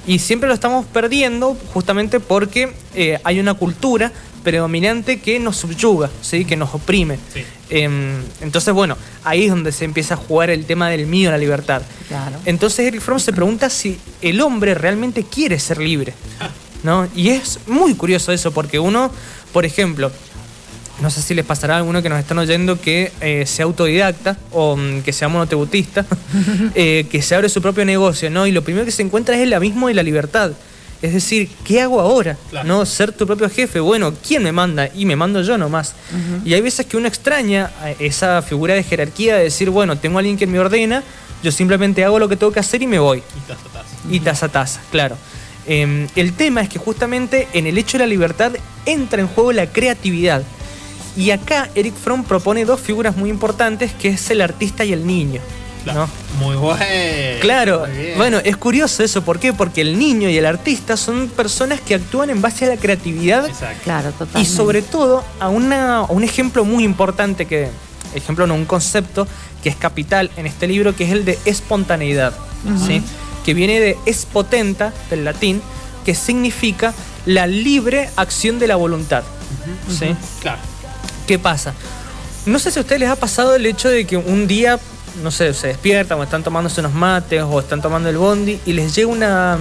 Y 0.06 0.18
siempre 0.18 0.48
lo 0.48 0.54
estamos 0.54 0.86
perdiendo 0.86 1.56
justamente 1.72 2.20
porque 2.20 2.72
eh, 2.94 3.18
hay 3.24 3.40
una 3.40 3.54
cultura 3.54 4.12
predominante 4.42 5.20
que 5.20 5.38
nos 5.38 5.56
subyuga, 5.56 6.10
¿sí? 6.22 6.44
que 6.44 6.56
nos 6.56 6.74
oprime. 6.74 7.18
Sí. 7.32 7.44
Em, 7.70 8.22
entonces, 8.40 8.72
bueno, 8.72 8.96
ahí 9.24 9.44
es 9.44 9.50
donde 9.50 9.72
se 9.72 9.84
empieza 9.84 10.14
a 10.14 10.16
jugar 10.16 10.50
el 10.50 10.64
tema 10.64 10.88
del 10.88 11.06
mío, 11.06 11.30
la 11.30 11.38
libertad. 11.38 11.82
Claro. 12.08 12.38
Entonces 12.44 12.86
Eric 12.86 13.02
Fromm 13.02 13.20
se 13.20 13.32
pregunta 13.32 13.68
si 13.68 13.98
el 14.22 14.40
hombre 14.40 14.74
realmente 14.74 15.24
quiere 15.24 15.58
ser 15.58 15.78
libre. 15.78 16.14
¿no? 16.82 17.08
Y 17.14 17.30
es 17.30 17.60
muy 17.66 17.94
curioso 17.94 18.32
eso, 18.32 18.52
porque 18.52 18.78
uno, 18.78 19.10
por 19.52 19.64
ejemplo, 19.64 20.10
no 21.00 21.10
sé 21.10 21.22
si 21.22 21.34
les 21.34 21.44
pasará 21.44 21.74
a 21.74 21.76
alguno 21.78 22.02
que 22.02 22.08
nos 22.08 22.18
están 22.18 22.38
oyendo 22.38 22.80
que 22.80 23.12
eh, 23.20 23.44
sea 23.46 23.64
autodidacta 23.66 24.36
o 24.52 24.76
mm, 24.76 25.02
que 25.02 25.12
sea 25.12 25.28
monotributista, 25.28 26.04
eh, 26.74 27.06
que 27.10 27.22
se 27.22 27.34
abre 27.34 27.48
su 27.48 27.62
propio 27.62 27.84
negocio, 27.84 28.30
¿no? 28.30 28.46
Y 28.46 28.52
lo 28.52 28.62
primero 28.62 28.84
que 28.84 28.90
se 28.90 29.02
encuentra 29.02 29.36
es 29.36 29.42
el 29.42 29.52
abismo 29.52 29.88
de 29.88 29.94
la 29.94 30.02
libertad. 30.02 30.52
Es 31.00 31.14
decir, 31.14 31.48
¿qué 31.64 31.80
hago 31.80 32.00
ahora? 32.00 32.36
Claro. 32.50 32.66
¿No? 32.66 32.84
Ser 32.84 33.12
tu 33.12 33.24
propio 33.24 33.48
jefe. 33.48 33.78
Bueno, 33.78 34.12
¿quién 34.26 34.42
me 34.42 34.50
manda? 34.50 34.90
Y 34.92 35.06
me 35.06 35.14
mando 35.14 35.40
yo 35.42 35.56
nomás. 35.56 35.94
Y 36.44 36.54
hay 36.54 36.60
veces 36.60 36.86
que 36.86 36.96
uno 36.96 37.06
extraña 37.06 37.70
eh, 37.84 37.94
esa 38.00 38.42
figura 38.42 38.74
de 38.74 38.82
jerarquía 38.82 39.36
de 39.36 39.44
decir, 39.44 39.70
bueno, 39.70 39.96
tengo 39.96 40.18
a 40.18 40.20
alguien 40.20 40.36
que 40.36 40.48
me 40.48 40.58
ordena, 40.58 41.04
yo 41.44 41.52
simplemente 41.52 42.04
hago 42.04 42.18
lo 42.18 42.28
que 42.28 42.36
tengo 42.36 42.50
que 42.50 42.58
hacer 42.58 42.82
y 42.82 42.88
me 42.88 42.98
voy 42.98 43.18
Y 43.18 43.40
taza, 43.46 43.68
taza. 43.72 43.96
y 44.10 44.20
taza 44.20 44.46
a 44.46 44.48
taza, 44.48 44.80
claro. 44.90 45.16
Eh, 45.68 46.08
el 46.16 46.32
tema 46.32 46.62
es 46.62 46.68
que 46.68 46.80
justamente 46.80 47.46
en 47.52 47.68
el 47.68 47.78
hecho 47.78 47.98
de 47.98 48.04
la 48.04 48.08
libertad 48.08 48.52
entra 48.84 49.20
en 49.20 49.28
juego 49.28 49.52
la 49.52 49.66
creatividad. 49.66 50.42
Y 51.18 51.32
acá 51.32 51.68
Eric 51.74 51.94
Fromm 51.96 52.22
propone 52.22 52.64
dos 52.64 52.80
figuras 52.80 53.16
muy 53.16 53.28
importantes, 53.28 53.92
que 53.92 54.10
es 54.10 54.30
el 54.30 54.40
artista 54.40 54.84
y 54.84 54.92
el 54.92 55.04
niño. 55.04 55.40
Claro. 55.82 56.08
¿no? 56.38 56.46
Muy 56.46 56.54
bueno. 56.56 56.84
Claro, 57.40 57.86
Muy 57.88 58.14
bueno, 58.16 58.38
es 58.44 58.56
curioso 58.56 59.02
eso, 59.02 59.22
¿por 59.22 59.40
qué? 59.40 59.52
Porque 59.52 59.80
el 59.80 59.98
niño 59.98 60.28
y 60.28 60.36
el 60.36 60.46
artista 60.46 60.96
son 60.96 61.28
personas 61.28 61.80
que 61.80 61.96
actúan 61.96 62.30
en 62.30 62.40
base 62.40 62.66
a 62.66 62.68
la 62.68 62.76
creatividad 62.76 63.46
Exacto. 63.46 63.80
Claro, 63.82 64.10
y 64.10 64.12
totalmente. 64.12 64.48
sobre 64.48 64.82
todo 64.82 65.24
a, 65.40 65.48
una, 65.48 65.98
a 65.98 66.02
un 66.04 66.22
ejemplo 66.22 66.64
muy 66.64 66.84
importante 66.84 67.46
que, 67.46 67.68
ejemplo 68.14 68.46
no, 68.46 68.54
un 68.54 68.64
concepto 68.64 69.26
que 69.62 69.70
es 69.70 69.76
capital 69.76 70.30
en 70.36 70.46
este 70.46 70.68
libro, 70.68 70.94
que 70.94 71.04
es 71.04 71.10
el 71.10 71.24
de 71.24 71.36
espontaneidad, 71.46 72.32
¿sí? 72.86 73.02
que 73.44 73.54
viene 73.54 73.80
de 73.80 73.96
espotenta, 74.06 74.92
del 75.10 75.24
latín, 75.24 75.62
que 76.04 76.14
significa 76.14 76.94
la 77.26 77.48
libre 77.48 78.08
acción 78.14 78.60
de 78.60 78.68
la 78.68 78.76
voluntad. 78.76 79.24
¿sí? 79.88 80.14
Claro. 80.40 80.60
¿Qué 81.28 81.38
pasa? 81.38 81.74
No 82.46 82.58
sé 82.58 82.70
si 82.70 82.78
a 82.78 82.80
ustedes 82.80 83.00
les 83.00 83.10
ha 83.10 83.16
pasado 83.16 83.54
el 83.54 83.66
hecho 83.66 83.90
de 83.90 84.06
que 84.06 84.16
un 84.16 84.46
día, 84.46 84.80
no 85.22 85.30
sé, 85.30 85.52
se 85.52 85.66
despiertan 85.66 86.18
o 86.18 86.22
están 86.22 86.42
tomándose 86.42 86.80
unos 86.80 86.94
mates 86.94 87.42
o 87.42 87.60
están 87.60 87.82
tomando 87.82 88.08
el 88.08 88.16
bondi 88.16 88.58
y 88.64 88.72
les 88.72 88.94
llega 88.94 89.08
una 89.08 89.58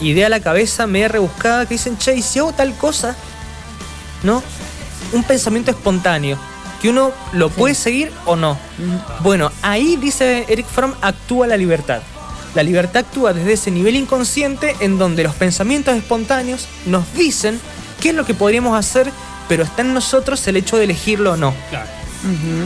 idea 0.00 0.26
a 0.26 0.30
la 0.30 0.38
cabeza 0.38 0.86
media 0.86 1.08
rebuscada 1.08 1.66
que 1.66 1.74
dicen, 1.74 1.98
che, 1.98 2.14
¿y 2.14 2.22
si 2.22 2.38
hago 2.38 2.52
tal 2.52 2.76
cosa? 2.76 3.16
¿No? 4.22 4.40
Un 5.12 5.24
pensamiento 5.24 5.72
espontáneo, 5.72 6.38
que 6.80 6.90
uno 6.90 7.10
lo 7.32 7.50
puede 7.50 7.74
seguir 7.74 8.12
o 8.24 8.36
no. 8.36 8.56
Bueno, 9.18 9.50
ahí 9.62 9.96
dice 9.96 10.44
Eric 10.48 10.66
Fromm, 10.66 10.94
actúa 11.00 11.48
la 11.48 11.56
libertad. 11.56 12.02
La 12.54 12.62
libertad 12.62 13.04
actúa 13.04 13.32
desde 13.32 13.54
ese 13.54 13.72
nivel 13.72 13.96
inconsciente 13.96 14.76
en 14.78 14.96
donde 14.96 15.24
los 15.24 15.34
pensamientos 15.34 15.96
espontáneos 15.96 16.68
nos 16.86 17.12
dicen 17.14 17.60
qué 18.00 18.10
es 18.10 18.14
lo 18.14 18.24
que 18.24 18.34
podríamos 18.34 18.78
hacer, 18.78 19.10
pero 19.50 19.64
está 19.64 19.82
en 19.82 19.92
nosotros 19.92 20.46
el 20.46 20.56
hecho 20.56 20.76
de 20.78 20.84
elegirlo 20.84 21.32
o 21.32 21.36
no. 21.36 21.52
Claro. 21.70 21.88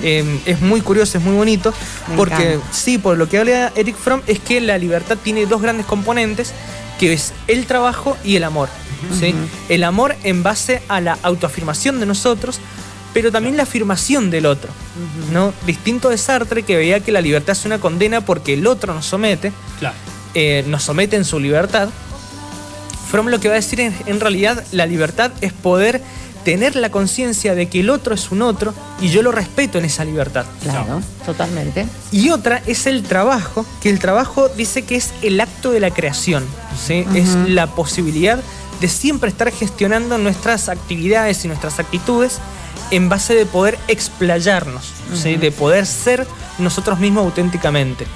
Eh, 0.02 0.40
es 0.46 0.60
muy 0.60 0.80
curioso, 0.82 1.16
es 1.16 1.24
muy 1.24 1.34
bonito, 1.34 1.72
Me 2.08 2.16
porque 2.16 2.54
encanta. 2.54 2.66
sí, 2.72 2.98
por 2.98 3.16
lo 3.16 3.26
que 3.28 3.38
habla 3.38 3.72
Eric 3.74 3.96
Fromm 3.96 4.20
es 4.26 4.38
que 4.38 4.60
la 4.60 4.76
libertad 4.78 5.16
tiene 5.22 5.46
dos 5.46 5.62
grandes 5.62 5.86
componentes, 5.86 6.52
que 7.00 7.12
es 7.14 7.32
el 7.48 7.64
trabajo 7.66 8.16
y 8.22 8.36
el 8.36 8.44
amor. 8.44 8.68
¿sí? 9.18 9.34
El 9.68 9.84
amor 9.84 10.14
en 10.24 10.42
base 10.42 10.82
a 10.88 11.00
la 11.00 11.16
autoafirmación 11.22 12.00
de 12.00 12.06
nosotros, 12.06 12.58
pero 13.14 13.30
también 13.32 13.56
la 13.56 13.62
afirmación 13.62 14.28
del 14.30 14.44
otro. 14.46 14.70
¿no? 15.32 15.54
Distinto 15.66 16.10
de 16.10 16.18
Sartre, 16.18 16.64
que 16.64 16.76
veía 16.76 17.00
que 17.00 17.12
la 17.12 17.20
libertad 17.22 17.52
es 17.56 17.64
una 17.64 17.78
condena 17.78 18.20
porque 18.22 18.54
el 18.54 18.66
otro 18.66 18.92
nos 18.92 19.06
somete, 19.06 19.52
Claro. 19.78 19.94
eh, 20.34 20.64
nos 20.66 20.82
somete 20.82 21.16
en 21.16 21.24
su 21.24 21.38
libertad. 21.40 21.88
Fromm 23.10 23.28
lo 23.28 23.38
que 23.38 23.46
va 23.48 23.54
a 23.54 23.58
decir 23.58 23.80
en, 23.80 23.94
en 24.06 24.18
realidad, 24.18 24.64
la 24.72 24.86
libertad 24.86 25.30
es 25.40 25.52
poder 25.52 26.02
tener 26.44 26.76
la 26.76 26.90
conciencia 26.90 27.54
de 27.54 27.68
que 27.68 27.80
el 27.80 27.90
otro 27.90 28.14
es 28.14 28.30
un 28.30 28.42
otro 28.42 28.74
y 29.00 29.08
yo 29.08 29.22
lo 29.22 29.32
respeto 29.32 29.78
en 29.78 29.84
esa 29.86 30.04
libertad. 30.04 30.44
Claro, 30.62 31.00
totalmente. 31.24 31.86
Y 32.12 32.30
otra 32.30 32.62
es 32.66 32.86
el 32.86 33.02
trabajo, 33.02 33.64
que 33.82 33.90
el 33.90 33.98
trabajo 33.98 34.48
dice 34.50 34.82
que 34.82 34.96
es 34.96 35.10
el 35.22 35.40
acto 35.40 35.70
de 35.70 35.80
la 35.80 35.90
creación, 35.90 36.44
¿sí? 36.86 37.04
es 37.14 37.34
la 37.48 37.66
posibilidad 37.68 38.38
de 38.80 38.88
siempre 38.88 39.30
estar 39.30 39.50
gestionando 39.50 40.18
nuestras 40.18 40.68
actividades 40.68 41.44
y 41.44 41.48
nuestras 41.48 41.78
actitudes 41.78 42.38
en 42.90 43.08
base 43.08 43.34
de 43.34 43.46
poder 43.46 43.78
explayarnos, 43.88 44.84
¿sí? 45.14 45.36
de 45.36 45.50
poder 45.50 45.86
ser 45.86 46.26
nosotros 46.58 46.98
mismos 47.00 47.24
auténticamente. 47.24 48.06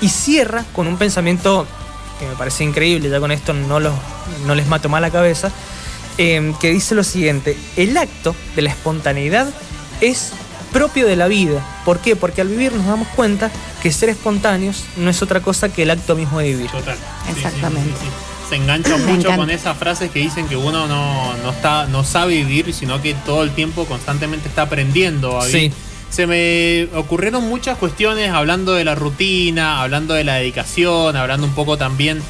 Y 0.00 0.08
cierra 0.08 0.64
con 0.74 0.86
un 0.86 0.96
pensamiento 0.96 1.66
que 2.18 2.26
me 2.26 2.34
parece 2.34 2.64
increíble, 2.64 3.10
ya 3.10 3.20
con 3.20 3.30
esto 3.32 3.52
no, 3.52 3.78
los- 3.80 3.94
no 4.46 4.54
les 4.54 4.66
mato 4.66 4.88
más 4.88 5.00
la 5.02 5.10
cabeza, 5.10 5.50
eh, 6.18 6.52
que 6.60 6.70
dice 6.70 6.94
lo 6.94 7.04
siguiente, 7.04 7.56
el 7.76 7.96
acto 7.96 8.34
de 8.54 8.62
la 8.62 8.70
espontaneidad 8.70 9.48
es 10.00 10.32
propio 10.72 11.06
de 11.06 11.16
la 11.16 11.28
vida. 11.28 11.64
¿Por 11.84 12.00
qué? 12.00 12.16
Porque 12.16 12.40
al 12.40 12.48
vivir 12.48 12.72
nos 12.72 12.86
damos 12.86 13.08
cuenta 13.08 13.50
que 13.82 13.92
ser 13.92 14.08
espontáneos 14.08 14.84
no 14.96 15.10
es 15.10 15.22
otra 15.22 15.40
cosa 15.40 15.72
que 15.72 15.82
el 15.82 15.90
acto 15.90 16.14
mismo 16.16 16.38
de 16.38 16.50
vivir. 16.50 16.70
Total. 16.70 16.96
Sí, 16.96 17.32
sí, 17.32 17.38
Exactamente. 17.38 17.90
sí, 18.00 18.06
sí. 18.06 18.48
Se 18.48 18.56
engancha 18.56 18.96
mucho 18.96 19.34
con 19.34 19.50
esas 19.50 19.76
frases 19.76 20.10
que 20.10 20.20
dicen 20.20 20.46
que 20.46 20.56
uno 20.56 20.86
no, 20.86 21.36
no 21.38 21.50
está, 21.50 21.86
no 21.86 22.04
sabe 22.04 22.34
vivir, 22.44 22.72
sino 22.72 23.02
que 23.02 23.14
todo 23.14 23.42
el 23.42 23.50
tiempo 23.50 23.86
constantemente 23.86 24.48
está 24.48 24.62
aprendiendo 24.62 25.40
a 25.40 25.46
vivir. 25.46 25.72
Sí. 25.72 25.76
Se 26.10 26.26
me 26.26 26.88
ocurrieron 26.96 27.48
muchas 27.48 27.76
cuestiones 27.76 28.30
hablando 28.30 28.74
de 28.74 28.84
la 28.84 28.94
rutina, 28.94 29.82
hablando 29.82 30.14
de 30.14 30.22
la 30.22 30.34
dedicación, 30.34 31.16
hablando 31.16 31.46
un 31.46 31.54
poco 31.54 31.76
también 31.76 32.22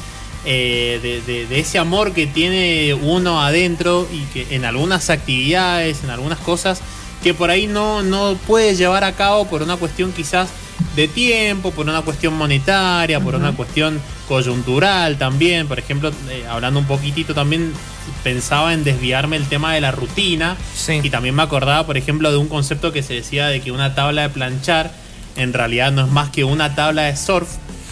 eh, 0.49 0.99
de, 1.03 1.21
de- 1.21 1.45
de 1.45 1.59
ese 1.59 1.77
amor 1.77 2.13
que 2.13 2.25
tiene 2.25 2.93
uno 2.93 3.41
adentro 3.41 4.07
y 4.11 4.21
que 4.33 4.55
en 4.55 4.63
algunas 4.65 5.09
actividades, 5.09 6.03
en 6.03 6.09
algunas 6.09 6.39
cosas, 6.39 6.79
que 7.21 7.33
por 7.33 7.49
ahí 7.51 7.67
no, 7.67 8.01
no 8.01 8.35
puede 8.47 8.75
llevar 8.75 9.03
a 9.03 9.11
cabo 9.11 9.45
por 9.49 9.61
una 9.61 9.75
cuestión 9.75 10.13
quizás 10.13 10.47
de 10.95 11.07
tiempo, 11.07 11.71
por 11.71 11.87
una 11.89 12.01
cuestión 12.01 12.33
monetaria, 12.35 13.19
por 13.19 13.35
una 13.35 13.51
cuestión 13.51 13.99
coyuntural 14.27 15.17
también. 15.17 15.67
Por 15.67 15.79
ejemplo, 15.79 16.11
eh, 16.29 16.45
hablando 16.49 16.79
un 16.79 16.85
poquitito 16.85 17.33
también, 17.33 17.73
pensaba 18.23 18.73
en 18.73 18.83
desviarme 18.83 19.35
el 19.35 19.47
tema 19.47 19.73
de 19.73 19.81
la 19.81 19.91
rutina. 19.91 20.55
Sí. 20.75 21.01
Y 21.03 21.09
también 21.09 21.35
me 21.35 21.43
acordaba, 21.43 21.85
por 21.85 21.97
ejemplo, 21.97 22.31
de 22.31 22.37
un 22.37 22.47
concepto 22.47 22.93
que 22.93 23.03
se 23.03 23.15
decía 23.15 23.47
de 23.47 23.59
que 23.61 23.71
una 23.71 23.95
tabla 23.95 24.21
de 24.23 24.29
planchar 24.29 24.91
en 25.35 25.53
realidad 25.53 25.91
no 25.91 26.03
es 26.05 26.11
más 26.11 26.29
que 26.29 26.43
una 26.43 26.73
tabla 26.75 27.03
de 27.03 27.15
surf 27.17 27.47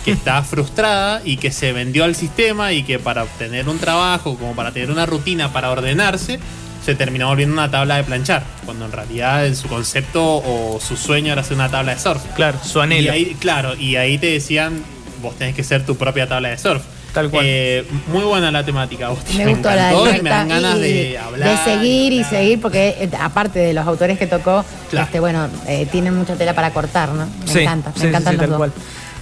que 0.06 0.12
está 0.12 0.42
frustrada 0.44 1.22
y 1.26 1.38
que 1.38 1.52
se 1.52 1.74
vendió 1.74 2.04
al 2.04 2.16
sistema 2.16 2.72
y 2.74 2.84
que 2.84 3.00
para 3.00 3.24
obtener 3.24 3.68
un 3.68 3.80
trabajo, 3.80 4.38
como 4.38 4.54
para 4.56 4.72
tener 4.72 4.92
una 4.92 5.06
rutina, 5.08 5.52
para 5.52 5.72
ordenarse, 5.72 6.40
se 6.86 6.94
terminó 6.94 7.28
volviendo 7.30 7.54
una 7.54 7.72
tabla 7.72 7.98
de 7.98 8.04
planchar, 8.04 8.44
cuando 8.66 8.86
en 8.86 8.92
realidad 8.92 9.48
en 9.48 9.56
su 9.56 9.68
concepto 9.68 10.24
o 10.24 10.80
su 10.80 10.96
sueño 10.96 11.32
era 11.34 11.42
hacer 11.42 11.56
una 11.56 11.70
tabla 11.70 11.96
de 11.96 12.00
surf. 12.00 12.22
Claro, 12.36 12.60
su 12.64 12.78
Y 12.80 12.82
anhelo. 12.84 13.12
ahí, 13.12 13.36
claro, 13.40 13.76
y 13.76 13.96
ahí 13.96 14.20
te 14.20 14.28
decían, 14.28 14.84
vos 15.24 15.36
tenés 15.36 15.56
que 15.56 15.64
ser 15.64 15.84
tu 15.86 15.96
propia 15.98 16.28
tabla 16.28 16.50
de 16.50 16.58
surf. 16.60 16.84
Tal 17.12 17.30
cual. 17.32 17.46
Eh, 17.48 17.86
muy 18.12 18.24
buena 18.26 18.52
la 18.52 18.64
temática, 18.66 19.08
Agustín. 19.08 19.38
Me 19.38 19.48
gustó 19.48 19.70
la 19.70 19.90
encantó 19.90 20.16
y 20.18 20.22
me 20.22 20.30
dan 20.30 20.50
ganas 20.50 20.78
y 20.78 20.82
de 20.82 21.18
hablar. 21.18 21.50
de 21.50 21.58
seguir 21.64 22.12
y 22.14 22.24
seguir, 22.26 22.60
porque 22.62 22.90
eh, 23.00 23.10
aparte 23.20 23.58
de 23.58 23.74
los 23.74 23.88
autores 23.88 24.20
que 24.20 24.28
tocó, 24.28 24.64
Claro. 24.92 25.06
este, 25.06 25.20
bueno, 25.22 25.48
eh, 25.66 25.88
tienen 25.92 26.14
mucha 26.14 26.36
tela 26.36 26.54
para 26.54 26.72
cortar, 26.72 27.10
¿no? 27.14 27.26
Me 27.26 27.48
Sí, 27.52 27.60
encanta, 27.60 27.92
me 27.96 28.02
sí, 28.02 28.08
encantan 28.08 28.34
sí, 28.34 28.38
los 28.38 28.42
tal 28.42 28.50
dos. 28.50 28.58
cual. 28.58 28.74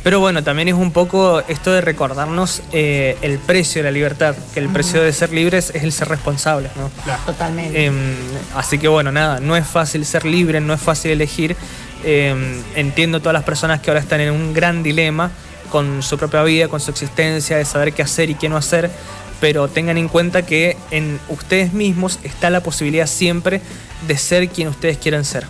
Pero 0.04 0.20
bueno, 0.20 0.44
también 0.44 0.68
es 0.68 0.74
un 0.74 0.92
poco 0.92 1.42
esto 1.48 1.72
de 1.72 1.80
recordarnos 1.80 2.62
eh, 2.74 3.18
el 3.22 3.40
precio 3.40 3.82
de 3.82 3.90
la 3.90 3.92
libertad, 3.94 4.36
que 4.54 4.60
el 4.60 4.68
precio 4.68 5.02
de 5.02 5.14
ser 5.14 5.32
libres 5.32 5.72
es 5.74 5.84
el 5.84 5.94
ser 5.94 6.10
responsables, 6.10 6.72
¿no? 6.76 6.90
Claro. 7.06 7.22
Totalmente. 7.26 7.86
Em, 7.86 8.14
así 8.54 8.78
que 8.78 8.90
bueno, 8.90 9.14
nada, 9.14 9.40
no 9.40 9.56
es 9.56 9.66
fácil 9.66 10.06
ser 10.06 10.26
libre, 10.26 10.60
no 10.60 10.74
es 10.74 10.82
fácil 10.82 11.12
elegir. 11.12 11.56
Em, 12.04 12.62
entiendo 12.76 13.22
todas 13.22 13.34
las 13.34 13.44
personas 13.44 13.80
que 13.80 13.92
ahora 13.92 14.02
están 14.02 14.20
en 14.20 14.32
un 14.34 14.54
gran 14.54 14.84
dilema 14.84 15.32
con 15.72 16.04
su 16.04 16.18
propia 16.18 16.44
vida, 16.44 16.68
con 16.68 16.82
su 16.82 16.92
existencia, 16.92 17.56
de 17.56 17.64
saber 17.64 17.94
qué 17.94 18.02
hacer 18.02 18.30
y 18.30 18.36
qué 18.36 18.50
no 18.50 18.58
hacer, 18.58 18.92
pero 19.40 19.70
tengan 19.70 19.98
en 19.98 20.10
cuenta 20.10 20.46
que 20.46 20.76
en 20.92 21.18
ustedes 21.30 21.72
mismos 21.72 22.20
está 22.24 22.50
la 22.50 22.60
posibilidad 22.62 23.08
siempre 23.08 23.62
de 24.06 24.18
ser 24.18 24.50
quien 24.50 24.68
ustedes 24.68 24.98
quieran 24.98 25.24
ser. 25.24 25.46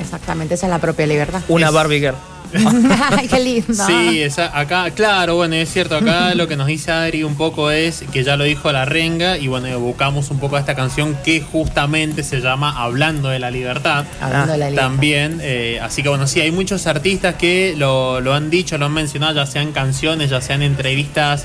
Exactamente, 0.00 0.54
esa 0.54 0.66
es 0.66 0.70
la 0.70 0.80
propia 0.80 1.06
libertad. 1.06 1.42
Una 1.46 1.68
Es- 1.68 1.72
Barbie 1.72 2.00
Girl. 2.00 2.16
Ay, 3.18 3.28
qué 3.28 3.40
lindo. 3.40 3.72
Sí, 3.86 4.20
esa- 4.22 4.56
acá, 4.58 4.90
claro, 4.90 5.36
bueno, 5.36 5.54
es 5.56 5.70
cierto, 5.72 5.96
acá 5.96 6.34
lo 6.36 6.46
que 6.48 6.56
nos 6.56 6.66
dice 6.66 6.92
Adri 6.92 7.22
un 7.24 7.34
poco 7.36 7.70
es 7.70 8.04
que 8.12 8.22
ya 8.24 8.36
lo 8.36 8.44
dijo 8.44 8.70
la 8.72 8.84
renga 8.84 9.36
y 9.38 9.48
bueno, 9.48 9.66
evocamos 9.66 10.30
un 10.30 10.38
poco 10.38 10.56
a 10.56 10.60
esta 10.60 10.74
canción 10.74 11.16
que 11.24 11.40
justamente 11.40 12.22
se 12.22 12.40
llama 12.40 12.82
Hablando 12.82 13.28
de 13.28 13.38
la 13.38 13.50
Libertad. 13.50 14.04
Hablando 14.20 14.52
de 14.52 14.58
la 14.58 14.70
libertad. 14.70 14.88
También, 14.90 15.40
eh, 15.42 15.78
así 15.82 16.02
que 16.02 16.08
bueno, 16.08 16.26
sí, 16.26 16.40
hay 16.40 16.50
muchos 16.50 16.86
artistas 16.86 17.34
que 17.36 17.74
lo, 17.76 18.20
lo 18.20 18.34
han 18.34 18.50
dicho, 18.50 18.78
lo 18.78 18.86
han 18.86 18.92
mencionado, 18.92 19.34
ya 19.34 19.46
sean 19.46 19.72
canciones, 19.72 20.30
ya 20.30 20.40
sean 20.40 20.62
entrevistas 20.62 21.44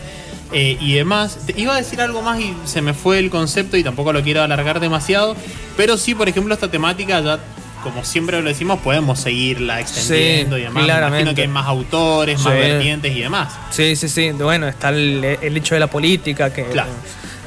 eh, 0.51 0.77
y 0.79 0.93
demás. 0.93 1.37
Te- 1.45 1.59
iba 1.59 1.73
a 1.73 1.77
decir 1.77 2.01
algo 2.01 2.21
más 2.21 2.39
y 2.39 2.53
se 2.65 2.81
me 2.81 2.93
fue 2.93 3.19
el 3.19 3.29
concepto 3.29 3.77
y 3.77 3.83
tampoco 3.83 4.13
lo 4.13 4.21
quiero 4.23 4.41
alargar 4.43 4.79
demasiado, 4.79 5.35
pero 5.77 5.97
sí, 5.97 6.15
por 6.15 6.29
ejemplo, 6.29 6.53
esta 6.53 6.69
temática 6.69 7.19
ya... 7.21 7.39
Como 7.83 8.03
siempre 8.03 8.41
lo 8.41 8.47
decimos, 8.49 8.79
podemos 8.79 9.19
seguirla 9.19 9.79
extendiendo 9.79 10.55
Sí, 10.57 10.61
y 10.61 10.65
demás. 10.65 10.73
Me 10.75 10.81
imagino 10.81 10.85
claramente. 11.07 11.35
que 11.35 11.41
hay 11.43 11.47
más 11.47 11.65
autores, 11.67 12.39
más 12.41 12.53
vertientes 12.53 13.15
y 13.15 13.21
demás. 13.21 13.53
Sí, 13.71 13.95
sí, 13.95 14.09
sí. 14.09 14.31
Bueno, 14.31 14.67
está 14.67 14.89
el, 14.89 15.23
el 15.41 15.57
hecho 15.57 15.75
de 15.75 15.79
la 15.79 15.87
política, 15.87 16.51
que 16.53 16.65
Claro. 16.65 16.89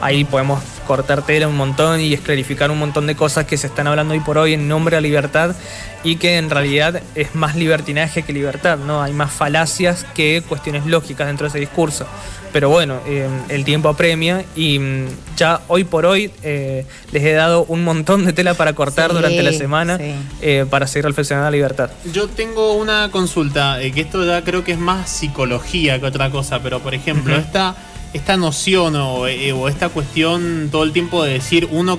ahí 0.00 0.24
podemos 0.24 0.62
cortar 0.86 1.22
tela 1.22 1.46
un 1.48 1.56
montón 1.56 2.00
y 2.00 2.12
esclarificar 2.14 2.70
un 2.70 2.78
montón 2.78 3.06
de 3.06 3.14
cosas 3.14 3.44
que 3.46 3.56
se 3.56 3.66
están 3.68 3.86
hablando 3.86 4.14
hoy 4.14 4.20
por 4.20 4.36
hoy 4.38 4.54
en 4.54 4.66
nombre 4.68 4.96
de 4.96 5.02
la 5.02 5.06
libertad 5.06 5.54
y 6.02 6.16
que 6.16 6.38
en 6.38 6.50
realidad 6.50 7.00
es 7.14 7.34
más 7.36 7.54
libertinaje 7.54 8.22
que 8.22 8.32
libertad, 8.32 8.78
¿no? 8.78 9.00
Hay 9.02 9.12
más 9.12 9.30
falacias 9.32 10.04
que 10.14 10.42
cuestiones 10.48 10.86
lógicas 10.86 11.26
dentro 11.28 11.44
de 11.44 11.48
ese 11.50 11.60
discurso. 11.60 12.06
Pero 12.52 12.68
bueno, 12.68 13.00
eh, 13.06 13.26
el 13.48 13.64
tiempo 13.64 13.88
apremia 13.88 14.44
y 14.54 14.78
mm, 14.78 15.06
ya 15.36 15.62
hoy 15.68 15.84
por 15.84 16.04
hoy 16.04 16.30
eh, 16.42 16.84
les 17.10 17.22
he 17.24 17.32
dado 17.32 17.64
un 17.64 17.82
montón 17.82 18.26
de 18.26 18.32
tela 18.34 18.54
para 18.54 18.74
cortar 18.74 19.10
Sí, 19.10 19.16
durante 19.16 19.42
la 19.42 19.52
semana 19.52 19.96
sí. 19.96 20.14
eh, 20.42 20.66
para 20.68 20.86
seguir 20.86 21.06
reflexionando 21.06 21.46
la 21.46 21.56
libertad. 21.56 21.90
Yo 22.12 22.28
tengo 22.28 22.74
una 22.74 23.10
consulta, 23.10 23.80
eh, 23.80 23.90
que 23.92 24.02
esto 24.02 24.24
ya 24.26 24.42
creo 24.44 24.64
que 24.64 24.72
es 24.72 24.78
más 24.78 25.08
psicología 25.08 25.98
que 25.98 26.06
otra 26.06 26.30
cosa, 26.30 26.60
pero 26.62 26.80
por 26.80 26.94
ejemplo, 26.94 27.34
esta, 27.36 27.74
esta 28.12 28.36
noción 28.36 28.96
o, 28.96 29.26
eh, 29.26 29.52
o 29.52 29.68
esta 29.68 29.88
cuestión 29.88 30.68
todo 30.70 30.82
el 30.84 30.92
tiempo 30.92 31.24
de 31.24 31.32
decir 31.32 31.68
uno 31.70 31.98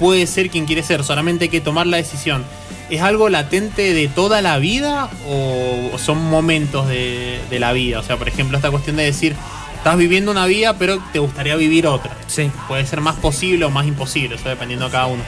puede 0.00 0.26
ser 0.26 0.50
quien 0.50 0.66
quiere 0.66 0.82
ser, 0.82 1.04
solamente 1.04 1.44
hay 1.44 1.48
que 1.48 1.60
tomar 1.60 1.86
la 1.86 1.98
decisión. 1.98 2.42
¿Es 2.90 3.00
algo 3.02 3.28
latente 3.28 3.94
de 3.94 4.08
toda 4.08 4.42
la 4.42 4.58
vida 4.58 5.08
o 5.28 5.96
son 5.96 6.18
momentos 6.28 6.88
de, 6.88 7.38
de 7.48 7.58
la 7.60 7.72
vida? 7.72 8.00
O 8.00 8.02
sea, 8.02 8.16
por 8.18 8.26
ejemplo, 8.28 8.58
esta 8.58 8.70
cuestión 8.70 8.96
de 8.96 9.04
decir, 9.04 9.34
estás 9.82 9.96
viviendo 9.96 10.30
una 10.30 10.46
vida 10.46 10.78
pero 10.78 11.02
te 11.12 11.18
gustaría 11.18 11.56
vivir 11.56 11.88
otra. 11.88 12.12
Sí. 12.28 12.52
Puede 12.68 12.86
ser 12.86 13.00
más 13.00 13.16
posible 13.16 13.64
o 13.64 13.70
más 13.70 13.84
imposible, 13.84 14.36
eso 14.36 14.48
dependiendo 14.48 14.86
de 14.86 14.92
cada 14.92 15.06
uno. 15.06 15.24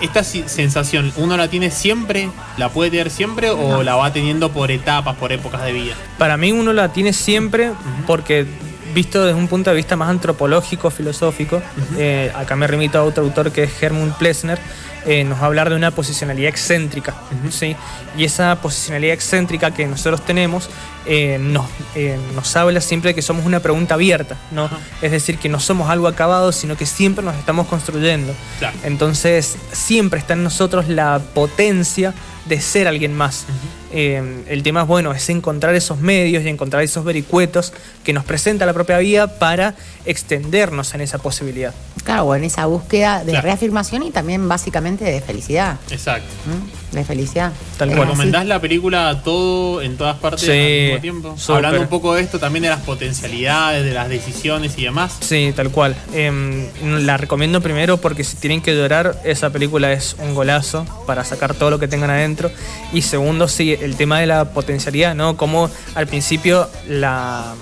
¿Esta 0.00 0.22
sensación 0.22 1.12
uno 1.16 1.36
la 1.36 1.48
tiene 1.48 1.72
siempre? 1.72 2.30
¿La 2.58 2.68
puede 2.68 2.92
tener 2.92 3.10
siempre 3.10 3.50
o 3.50 3.82
la 3.82 3.96
va 3.96 4.12
teniendo 4.12 4.52
por 4.52 4.70
etapas, 4.70 5.16
por 5.16 5.32
épocas 5.32 5.64
de 5.64 5.72
vida? 5.72 5.94
Para 6.16 6.36
mí 6.36 6.52
uno 6.52 6.72
la 6.72 6.92
tiene 6.92 7.12
siempre 7.12 7.72
porque 8.06 8.46
visto 8.94 9.24
desde 9.24 9.36
un 9.36 9.48
punto 9.48 9.70
de 9.70 9.76
vista 9.76 9.96
más 9.96 10.10
antropológico, 10.10 10.90
filosófico, 10.90 11.60
eh, 11.96 12.30
acá 12.36 12.54
me 12.54 12.68
remito 12.68 12.98
a 12.98 13.02
otro 13.02 13.24
autor 13.24 13.50
que 13.50 13.64
es 13.64 13.82
Hermann 13.82 14.14
Plessner, 14.16 14.60
eh, 15.08 15.24
nos 15.24 15.38
va 15.38 15.44
a 15.44 15.46
hablar 15.46 15.70
de 15.70 15.76
una 15.76 15.90
posicionalidad 15.90 16.50
excéntrica, 16.50 17.14
¿sí? 17.50 17.74
Y 18.16 18.24
esa 18.24 18.60
posicionalidad 18.60 19.14
excéntrica 19.14 19.72
que 19.72 19.86
nosotros 19.86 20.24
tenemos 20.24 20.68
eh, 21.06 21.38
nos, 21.40 21.64
eh, 21.94 22.18
nos 22.34 22.54
habla 22.56 22.82
siempre 22.82 23.10
de 23.10 23.14
que 23.14 23.22
somos 23.22 23.46
una 23.46 23.60
pregunta 23.60 23.94
abierta, 23.94 24.36
¿no? 24.50 24.68
Es 25.00 25.10
decir, 25.10 25.38
que 25.38 25.48
no 25.48 25.58
somos 25.60 25.88
algo 25.88 26.06
acabado, 26.06 26.52
sino 26.52 26.76
que 26.76 26.84
siempre 26.84 27.24
nos 27.24 27.34
estamos 27.36 27.66
construyendo. 27.66 28.34
Claro. 28.58 28.76
Entonces, 28.84 29.56
siempre 29.72 30.20
está 30.20 30.34
en 30.34 30.44
nosotros 30.44 30.88
la 30.88 31.18
potencia 31.32 32.12
de 32.44 32.60
ser 32.60 32.88
alguien 32.88 33.14
más. 33.16 33.44
Eh, 33.90 34.42
el 34.48 34.62
tema 34.62 34.82
es, 34.82 34.86
bueno, 34.86 35.12
es 35.12 35.28
encontrar 35.30 35.74
esos 35.74 35.98
medios 35.98 36.44
y 36.44 36.48
encontrar 36.48 36.82
esos 36.82 37.04
vericuetos 37.04 37.72
que 38.04 38.12
nos 38.12 38.24
presenta 38.24 38.66
la 38.66 38.72
propia 38.74 38.98
vida 38.98 39.38
para 39.38 39.74
extendernos 40.04 40.92
en 40.94 41.00
esa 41.02 41.18
posibilidad. 41.18 41.74
Claro, 42.04 42.24
bueno, 42.24 42.44
esa 42.46 42.66
búsqueda 42.66 43.24
de 43.24 43.32
Claro. 43.32 43.46
reafirmación 43.46 44.02
y 44.02 44.10
también 44.10 44.48
básicamente 44.48 44.97
de 45.04 45.20
felicidad. 45.20 45.78
Exacto. 45.90 46.28
¿m? 46.46 46.56
De 46.92 47.04
felicidad. 47.04 47.52
Tal 47.76 47.88
cual. 47.90 48.02
¿Recomendás 48.02 48.46
la 48.46 48.60
película 48.60 49.20
todo 49.22 49.82
en 49.82 49.96
todas 49.96 50.16
partes 50.18 50.40
Sí, 50.42 50.50
al 50.50 50.84
mismo 50.86 51.00
tiempo? 51.00 51.34
súper. 51.36 51.56
Hablando 51.56 51.80
un 51.82 51.88
poco 51.88 52.14
de 52.14 52.22
esto, 52.22 52.38
también 52.38 52.62
de 52.62 52.70
las 52.70 52.80
potencialidades, 52.80 53.84
de 53.84 53.92
las 53.92 54.08
decisiones 54.08 54.74
y 54.78 54.84
demás. 54.84 55.16
Sí, 55.20 55.52
tal 55.54 55.70
cual. 55.70 55.96
Em, 56.14 56.66
la 57.04 57.16
recomiendo 57.16 57.60
primero 57.60 57.98
porque 57.98 58.24
si 58.24 58.36
tienen 58.36 58.62
que 58.62 58.74
llorar, 58.74 59.20
esa 59.24 59.50
película 59.50 59.92
es 59.92 60.16
un 60.18 60.34
golazo 60.34 60.86
para 61.06 61.24
sacar 61.24 61.54
todo 61.54 61.70
lo 61.70 61.78
que 61.78 61.88
tengan 61.88 62.10
adentro. 62.10 62.50
Y 62.92 63.02
segundo, 63.02 63.48
sí, 63.48 63.76
el 63.80 63.96
tema 63.96 64.20
de 64.20 64.26
la 64.26 64.46
potencialidad, 64.46 65.14
¿no? 65.14 65.36
Como 65.36 65.70
al 65.94 66.06
principio 66.06 66.68
la 66.88 67.54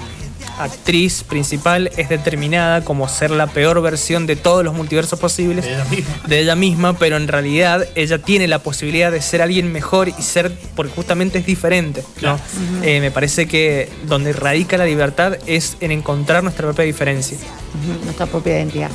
actriz 0.58 1.22
principal 1.22 1.90
es 1.96 2.08
determinada 2.08 2.82
como 2.82 3.08
ser 3.08 3.30
la 3.30 3.46
peor 3.46 3.80
versión 3.82 4.26
de 4.26 4.36
todos 4.36 4.64
los 4.64 4.74
multiversos 4.74 5.18
posibles 5.18 5.64
De 5.64 5.72
ella 5.72 5.84
misma. 5.84 6.14
de 6.26 6.40
ella 6.40 6.56
misma, 6.56 6.98
pero 6.98 7.16
en 7.16 7.28
realidad 7.28 7.86
ella 7.94 8.18
tiene 8.18 8.48
la 8.48 8.60
posibilidad 8.60 9.10
de 9.12 9.20
ser 9.22 9.42
alguien 9.42 9.72
mejor 9.72 10.08
y 10.08 10.22
ser, 10.22 10.52
porque 10.74 10.92
justamente 10.92 11.38
es 11.38 11.46
diferente. 11.46 12.02
¿no? 12.22 12.38
Eh, 12.82 13.00
me 13.00 13.10
parece 13.10 13.46
que 13.46 13.88
donde 14.06 14.32
radica 14.32 14.76
la 14.76 14.86
libertad 14.86 15.36
es 15.46 15.76
en 15.80 15.90
encontrar 15.92 16.42
nuestra 16.42 16.66
propia 16.66 16.84
diferencia. 16.84 17.38
Nuestra 18.04 18.26
propia 18.26 18.56
identidad. 18.56 18.90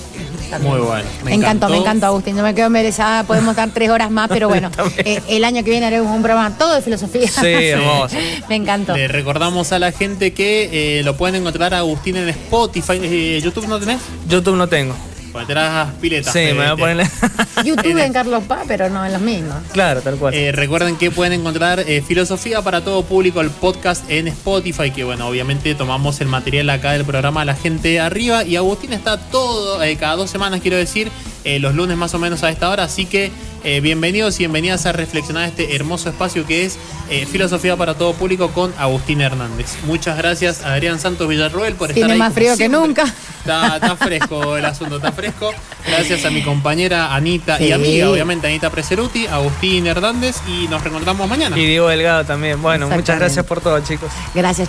También. 0.51 0.73
Muy 0.73 0.85
bueno. 0.85 1.09
Me, 1.23 1.33
encantó, 1.33 1.69
me 1.69 1.77
encantó, 1.77 2.07
Agustín. 2.07 2.35
Yo 2.35 2.43
me 2.43 2.53
quedo 2.53 2.69
merezada. 2.69 3.23
Podemos 3.23 3.51
estar 3.51 3.69
tres 3.71 3.89
horas 3.89 4.11
más, 4.11 4.27
pero 4.27 4.49
bueno, 4.49 4.69
eh, 4.97 5.21
el 5.29 5.45
año 5.45 5.63
que 5.63 5.71
viene 5.71 5.85
haremos 5.85 6.13
un 6.13 6.21
programa 6.21 6.57
todo 6.57 6.75
de 6.75 6.81
filosofía. 6.81 7.21
Sí, 7.41 7.47
hermoso. 7.47 8.17
me 8.49 8.55
encantó. 8.55 8.95
Le 8.95 9.07
recordamos 9.07 9.71
a 9.71 9.79
la 9.79 9.91
gente 9.91 10.33
que 10.33 10.99
eh, 10.99 11.03
lo 11.03 11.15
pueden 11.15 11.35
encontrar 11.35 11.73
a 11.73 11.79
Agustín 11.79 12.17
en 12.17 12.29
Spotify. 12.29 12.99
Eh, 13.01 13.39
¿YouTube 13.41 13.67
no 13.67 13.79
tenés? 13.79 14.01
YouTube 14.27 14.57
no 14.57 14.67
tengo. 14.67 14.93
Porque 15.31 15.47
te 15.47 15.53
las 15.55 15.93
piletas. 15.95 16.33
Sí, 16.33 16.39
me 16.39 16.53
voy 16.53 16.65
a 16.65 16.75
poner. 16.75 17.07
YouTube 17.63 17.97
en 17.97 18.13
Carlos 18.13 18.43
Paz, 18.45 18.65
pero 18.67 18.89
no 18.89 19.05
en 19.05 19.13
los 19.13 19.21
mismos. 19.21 19.57
claro, 19.71 20.01
tal 20.01 20.17
cual. 20.17 20.33
Eh, 20.33 20.51
recuerden 20.51 20.97
que 20.97 21.11
pueden 21.11 21.33
encontrar 21.33 21.79
eh, 21.79 22.01
Filosofía 22.01 22.61
para 22.61 22.81
todo 22.83 23.03
público, 23.03 23.41
el 23.41 23.49
podcast 23.49 24.09
en 24.09 24.27
Spotify, 24.27 24.91
que 24.91 25.03
bueno, 25.03 25.27
obviamente 25.27 25.75
tomamos 25.75 26.21
el 26.21 26.27
material 26.27 26.69
acá 26.69 26.91
del 26.91 27.05
programa 27.05 27.41
a 27.41 27.45
la 27.45 27.55
gente 27.55 27.99
arriba 27.99 28.43
y 28.43 28.55
Agustín 28.55 28.93
está 28.93 29.17
todo, 29.17 29.81
eh, 29.83 29.95
cada 29.97 30.15
dos 30.15 30.29
semanas 30.29 30.61
quiero 30.61 30.77
decir, 30.77 31.11
eh, 31.43 31.59
los 31.59 31.75
lunes 31.75 31.97
más 31.97 32.13
o 32.13 32.19
menos 32.19 32.43
a 32.43 32.49
esta 32.49 32.69
hora, 32.69 32.83
así 32.83 33.05
que 33.05 33.31
eh, 33.63 33.79
bienvenidos 33.79 34.35
y 34.35 34.39
bienvenidas 34.39 34.85
a 34.87 34.91
reflexionar 34.91 35.47
este 35.47 35.75
hermoso 35.75 36.09
espacio 36.09 36.45
que 36.47 36.65
es 36.65 36.77
eh, 37.09 37.27
Filosofía 37.31 37.75
para 37.77 37.93
todo 37.93 38.13
público 38.13 38.49
con 38.49 38.73
Agustín 38.79 39.21
Hernández. 39.21 39.75
Muchas 39.85 40.17
gracias 40.17 40.63
a 40.63 40.73
Adrián 40.73 40.99
Santos 40.99 41.27
Villarroel 41.27 41.75
por 41.75 41.87
Tiene 41.89 42.01
estar 42.01 42.11
ahí. 42.13 42.17
más 42.19 42.33
frío 42.33 42.57
que 42.57 42.67
nunca. 42.69 43.03
Está, 43.39 43.75
está 43.77 43.95
fresco 43.95 44.55
el 44.57 44.65
asunto, 44.65 44.97
está 44.97 45.11
fresco. 45.11 45.51
Gracias 45.87 46.25
a 46.25 46.29
mi 46.31 46.41
compañera 46.43 47.13
Anita 47.15 47.59
y 47.61 47.65
Sí. 47.67 47.71
amiga, 47.71 48.09
obviamente 48.09 48.47
Anita 48.47 48.69
Preseruti, 48.69 49.25
Agustín 49.27 49.87
Hernández 49.87 50.37
y 50.47 50.67
nos 50.67 50.81
reencontramos 50.83 51.27
mañana. 51.27 51.57
Y 51.57 51.65
Diego 51.65 51.87
Delgado 51.87 52.23
también. 52.25 52.61
Bueno, 52.61 52.87
muchas 52.89 53.17
gracias 53.19 53.45
por 53.45 53.61
todo, 53.61 53.79
chicos. 53.81 54.11
Gracias. 54.33 54.59